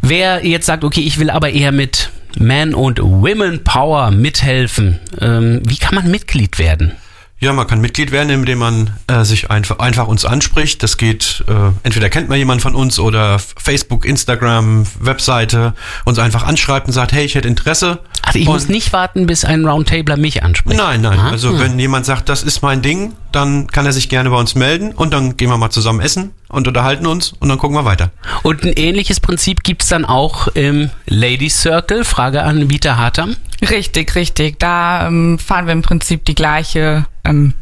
Wer 0.08 0.46
jetzt 0.46 0.68
sagt, 0.68 0.84
okay, 0.84 1.02
ich 1.02 1.18
will 1.18 1.32
aber 1.32 1.50
eher 1.50 1.72
mit 1.72 2.12
Man 2.38 2.76
und 2.76 3.02
Women 3.02 3.64
Power 3.64 4.12
mithelfen, 4.12 5.00
ähm, 5.20 5.64
wie 5.66 5.78
kann 5.78 5.96
man 5.96 6.12
Mitglied 6.12 6.60
werden? 6.60 6.92
Ja, 7.40 7.54
man 7.54 7.66
kann 7.66 7.82
Mitglied 7.82 8.12
werden, 8.12 8.30
indem 8.30 8.60
man 8.60 8.92
äh, 9.08 9.24
sich 9.24 9.50
einfach, 9.50 9.80
einfach 9.80 10.08
uns 10.08 10.24
anspricht. 10.24 10.84
Das 10.84 10.98
geht, 10.98 11.44
äh, 11.48 11.72
entweder 11.82 12.10
kennt 12.10 12.30
man 12.30 12.38
jemanden 12.38 12.62
von 12.62 12.76
uns 12.76 13.00
oder 13.00 13.40
Facebook, 13.40 14.06
Instagram, 14.06 14.86
Webseite, 15.00 15.74
uns 16.06 16.20
einfach 16.20 16.44
anschreibt 16.44 16.86
und 16.86 16.94
sagt, 16.94 17.12
hey, 17.12 17.26
ich 17.26 17.34
hätte 17.34 17.48
Interesse. 17.48 18.00
Also 18.26 18.40
ich 18.40 18.48
Und- 18.48 18.54
muss 18.54 18.70
nicht 18.70 18.92
warten, 18.92 19.28
bis 19.28 19.46
ein 19.46 19.66
Roundtabler 19.66 20.18
mich 20.18 20.44
anspricht. 20.44 20.78
Nein, 20.78 21.02
nein. 21.02 21.20
Ah. 21.20 21.30
Also 21.30 21.60
wenn 21.60 21.78
jemand 21.78 22.06
sagt, 22.06 22.28
das 22.28 22.42
ist 22.42 22.64
mein 22.64 22.82
Ding, 22.82 23.14
dann 23.32 23.68
kann 23.68 23.86
er 23.86 23.94
sich 23.94 24.10
gerne 24.10 24.30
bei 24.32 24.38
uns 24.38 24.56
melden 24.56 24.92
und 24.94 25.14
dann 25.14 25.38
gehen 25.38 25.50
wir 25.50 25.58
mal 25.58 25.70
zusammen 25.70 26.00
essen 26.00 26.32
und 26.50 26.68
unterhalten 26.68 27.06
uns 27.06 27.34
und 27.40 27.50
dann 27.50 27.58
gucken 27.60 27.78
wir 27.78 27.86
weiter. 27.86 28.10
Und 28.42 28.64
ein 28.64 28.74
ähnliches 28.74 29.20
Prinzip 29.20 29.64
gibt's 29.64 29.88
dann 29.88 30.06
auch 30.06 30.48
im 30.50 30.90
Ladies 31.06 31.62
Circle. 31.62 32.04
Frage 32.04 32.44
an 32.44 32.70
Vita 32.70 32.98
Hartam. 32.98 33.36
Richtig, 33.62 34.16
richtig. 34.16 34.60
Da 34.60 35.08
ähm, 35.08 35.38
fahren 35.38 35.68
wir 35.68 35.74
im 35.74 35.82
Prinzip 35.84 36.26
die 36.26 36.36
gleiche, 36.36 37.06
ähm, 37.24 37.54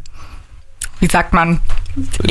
wie 0.99 1.07
sagt 1.07 1.33
man, 1.33 1.59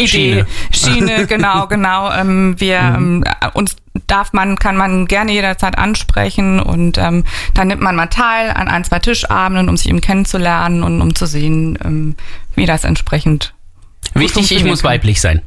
Schiene. 0.05 0.47
Schiene, 0.71 1.27
genau, 1.29 1.67
genau. 1.67 2.11
Ähm, 2.13 2.55
wir 2.59 2.79
ähm, 2.79 3.25
uns 3.55 3.77
darf 4.13 4.33
man, 4.35 4.57
kann 4.59 4.77
man 4.77 5.07
gerne 5.07 5.33
jederzeit 5.33 5.79
ansprechen 5.79 6.61
und 6.61 6.99
ähm, 6.99 7.25
dann 7.55 7.69
nimmt 7.69 7.81
man 7.81 7.97
mal 7.97 8.07
teil 8.09 8.51
an 8.51 8.69
ein, 8.69 8.85
zwei 8.85 8.99
Tischabenden, 8.99 9.69
um 9.69 9.77
sich 9.77 9.89
eben 9.89 10.01
kennenzulernen 10.03 10.83
und 10.83 11.01
um 11.01 11.15
zu 11.15 11.27
sehen, 11.27 11.79
ähm, 11.83 12.17
wie 12.55 12.67
das 12.67 12.85
entsprechend 12.85 13.55
Wichtig, 14.15 14.53
ich 14.53 14.65
muss 14.65 14.85
weiblich 14.85 15.21
sein. 15.23 15.41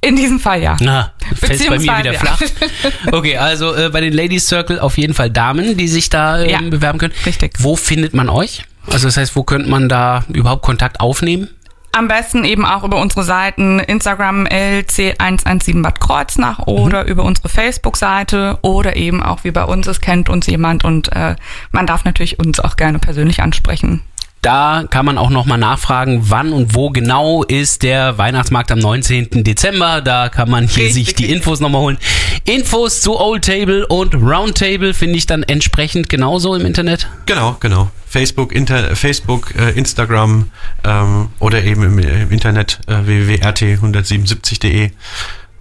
in 0.00 0.16
diesem 0.16 0.40
Fall 0.40 0.62
ja. 0.62 0.76
Na, 0.80 1.12
fällt 1.36 1.68
bei 1.68 1.78
mir 1.78 1.98
wieder 1.98 2.12
ja. 2.14 2.18
flach. 2.18 2.40
Okay, 3.12 3.36
also 3.36 3.74
äh, 3.74 3.90
bei 3.90 4.00
den 4.00 4.14
Ladies 4.14 4.48
Circle 4.48 4.80
auf 4.80 4.96
jeden 4.96 5.12
Fall 5.12 5.30
Damen, 5.30 5.76
die 5.76 5.88
sich 5.88 6.08
da 6.08 6.40
ähm, 6.40 6.48
Ja, 6.48 6.60
bewerben 6.62 6.98
können. 6.98 7.12
richtig. 7.26 7.52
Wo 7.58 7.76
findet 7.76 8.14
man 8.14 8.30
euch? 8.30 8.64
Also 8.90 9.06
das 9.06 9.16
heißt, 9.18 9.36
wo 9.36 9.42
könnte 9.44 9.68
man 9.68 9.88
da 9.90 10.24
überhaupt 10.32 10.62
Kontakt 10.62 11.00
aufnehmen? 11.00 11.48
Am 11.94 12.08
besten 12.08 12.44
eben 12.44 12.64
auch 12.64 12.84
über 12.84 12.98
unsere 12.98 13.22
Seiten 13.22 13.78
Instagram 13.78 14.46
LC117 14.46 15.82
Bad 15.82 16.00
Kreuznach 16.00 16.60
oder 16.60 17.04
über 17.04 17.22
unsere 17.22 17.50
Facebook-Seite 17.50 18.58
oder 18.62 18.96
eben 18.96 19.22
auch 19.22 19.44
wie 19.44 19.50
bei 19.50 19.64
uns, 19.64 19.86
es 19.86 20.00
kennt 20.00 20.30
uns 20.30 20.46
jemand 20.46 20.84
und 20.84 21.12
äh, 21.12 21.36
man 21.70 21.86
darf 21.86 22.06
natürlich 22.06 22.38
uns 22.38 22.60
auch 22.60 22.76
gerne 22.76 22.98
persönlich 22.98 23.42
ansprechen. 23.42 24.02
Da 24.40 24.84
kann 24.88 25.04
man 25.04 25.18
auch 25.18 25.28
nochmal 25.28 25.58
nachfragen, 25.58 26.22
wann 26.30 26.54
und 26.54 26.74
wo 26.74 26.88
genau 26.88 27.44
ist 27.44 27.82
der 27.82 28.16
Weihnachtsmarkt 28.16 28.72
am 28.72 28.80
19. 28.80 29.44
Dezember. 29.44 30.00
Da 30.00 30.30
kann 30.30 30.50
man 30.50 30.66
hier 30.66 30.86
Richtig. 30.86 31.06
sich 31.06 31.14
die 31.14 31.30
Infos 31.30 31.60
nochmal 31.60 31.82
holen. 31.82 31.98
Infos 32.44 33.02
zu 33.02 33.20
Old 33.20 33.44
Table 33.44 33.86
und 33.86 34.14
Round 34.14 34.56
Table 34.56 34.94
finde 34.94 35.18
ich 35.18 35.26
dann 35.26 35.44
entsprechend 35.44 36.08
genauso 36.08 36.56
im 36.56 36.66
Internet. 36.66 37.08
Genau, 37.26 37.56
genau. 37.60 37.90
Facebook, 38.12 38.52
Inter, 38.52 38.94
Facebook, 38.94 39.54
äh, 39.56 39.70
Instagram 39.70 40.50
ähm, 40.84 41.30
oder 41.38 41.64
eben 41.64 41.82
im, 41.82 41.98
im 41.98 42.30
Internet 42.30 42.80
äh, 42.86 43.06
www.rt177.de. 43.06 44.90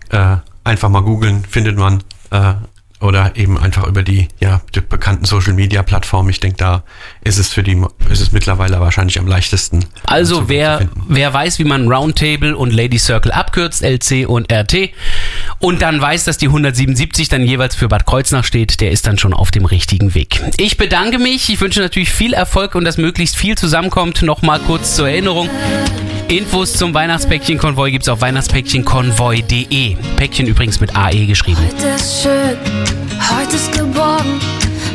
Äh, 0.09 0.37
einfach 0.65 0.89
mal 0.89 1.01
googeln, 1.01 1.45
findet 1.45 1.77
man. 1.77 2.03
Äh, 2.29 2.55
oder 3.01 3.35
eben 3.35 3.57
einfach 3.57 3.87
über 3.87 4.03
die, 4.03 4.27
ja, 4.39 4.61
die 4.75 4.81
bekannten 4.81 5.25
Social 5.25 5.53
Media 5.53 5.81
Plattformen. 5.83 6.29
Ich 6.29 6.39
denke, 6.39 6.57
da 6.57 6.83
ist 7.23 7.39
es 7.39 7.49
für 7.49 7.63
die, 7.63 7.81
ist 8.09 8.21
es 8.21 8.31
mittlerweile 8.31 8.79
wahrscheinlich 8.79 9.19
am 9.19 9.27
leichtesten. 9.27 9.83
Also 10.05 10.47
wer, 10.47 10.87
wer 11.07 11.33
weiß, 11.33 11.57
wie 11.59 11.63
man 11.63 11.91
Roundtable 11.91 12.55
und 12.55 12.71
Lady 12.71 12.99
Circle 12.99 13.31
abkürzt, 13.31 13.83
LC 13.83 14.27
und 14.27 14.51
RT, 14.51 14.91
und 15.59 15.81
dann 15.81 15.99
weiß, 15.99 16.25
dass 16.25 16.37
die 16.37 16.47
177 16.47 17.27
dann 17.27 17.43
jeweils 17.43 17.75
für 17.75 17.87
Bad 17.87 18.05
Kreuznach 18.05 18.43
steht, 18.43 18.79
der 18.81 18.91
ist 18.91 19.07
dann 19.07 19.17
schon 19.17 19.33
auf 19.33 19.51
dem 19.51 19.65
richtigen 19.65 20.13
Weg. 20.13 20.41
Ich 20.57 20.77
bedanke 20.77 21.17
mich, 21.17 21.49
ich 21.49 21.59
wünsche 21.59 21.81
natürlich 21.81 22.11
viel 22.11 22.33
Erfolg 22.33 22.75
und 22.75 22.85
dass 22.85 22.97
möglichst 22.97 23.35
viel 23.35 23.57
zusammenkommt. 23.57 24.21
Nochmal 24.21 24.59
kurz 24.59 24.95
zur 24.95 25.09
Erinnerung. 25.09 25.49
Infos 26.31 26.71
zum 26.71 26.93
Weihnachtspäckchen-Konvoi 26.93 27.91
gibt's 27.91 28.07
auf 28.07 28.21
weihnachtspäckchenkonvoi.de. 28.21 29.97
Päckchen 30.15 30.47
übrigens 30.47 30.79
mit 30.79 30.95
AE 30.95 31.25
geschrieben. 31.25 31.59
Heute 31.59 31.87
ist 31.89 32.23
schön, 32.23 32.57
heute 33.37 33.55
ist 33.57 33.73
geborgen. 33.73 34.39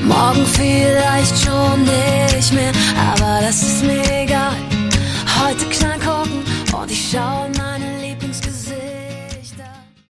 Morgen 0.02 0.46
vielleicht 0.46 1.38
schon 1.44 1.82
nicht 1.82 2.54
mehr, 2.54 2.72
aber 3.12 3.40
das 3.42 3.62
ist 3.62 3.84
mir 3.84 4.02
egal. 4.22 4.56
Heute 5.38 5.66
knallen 5.66 6.00
Korken 6.00 6.42
und 6.72 6.90
ich 6.90 7.10
schau 7.12 7.50
meine 7.58 7.75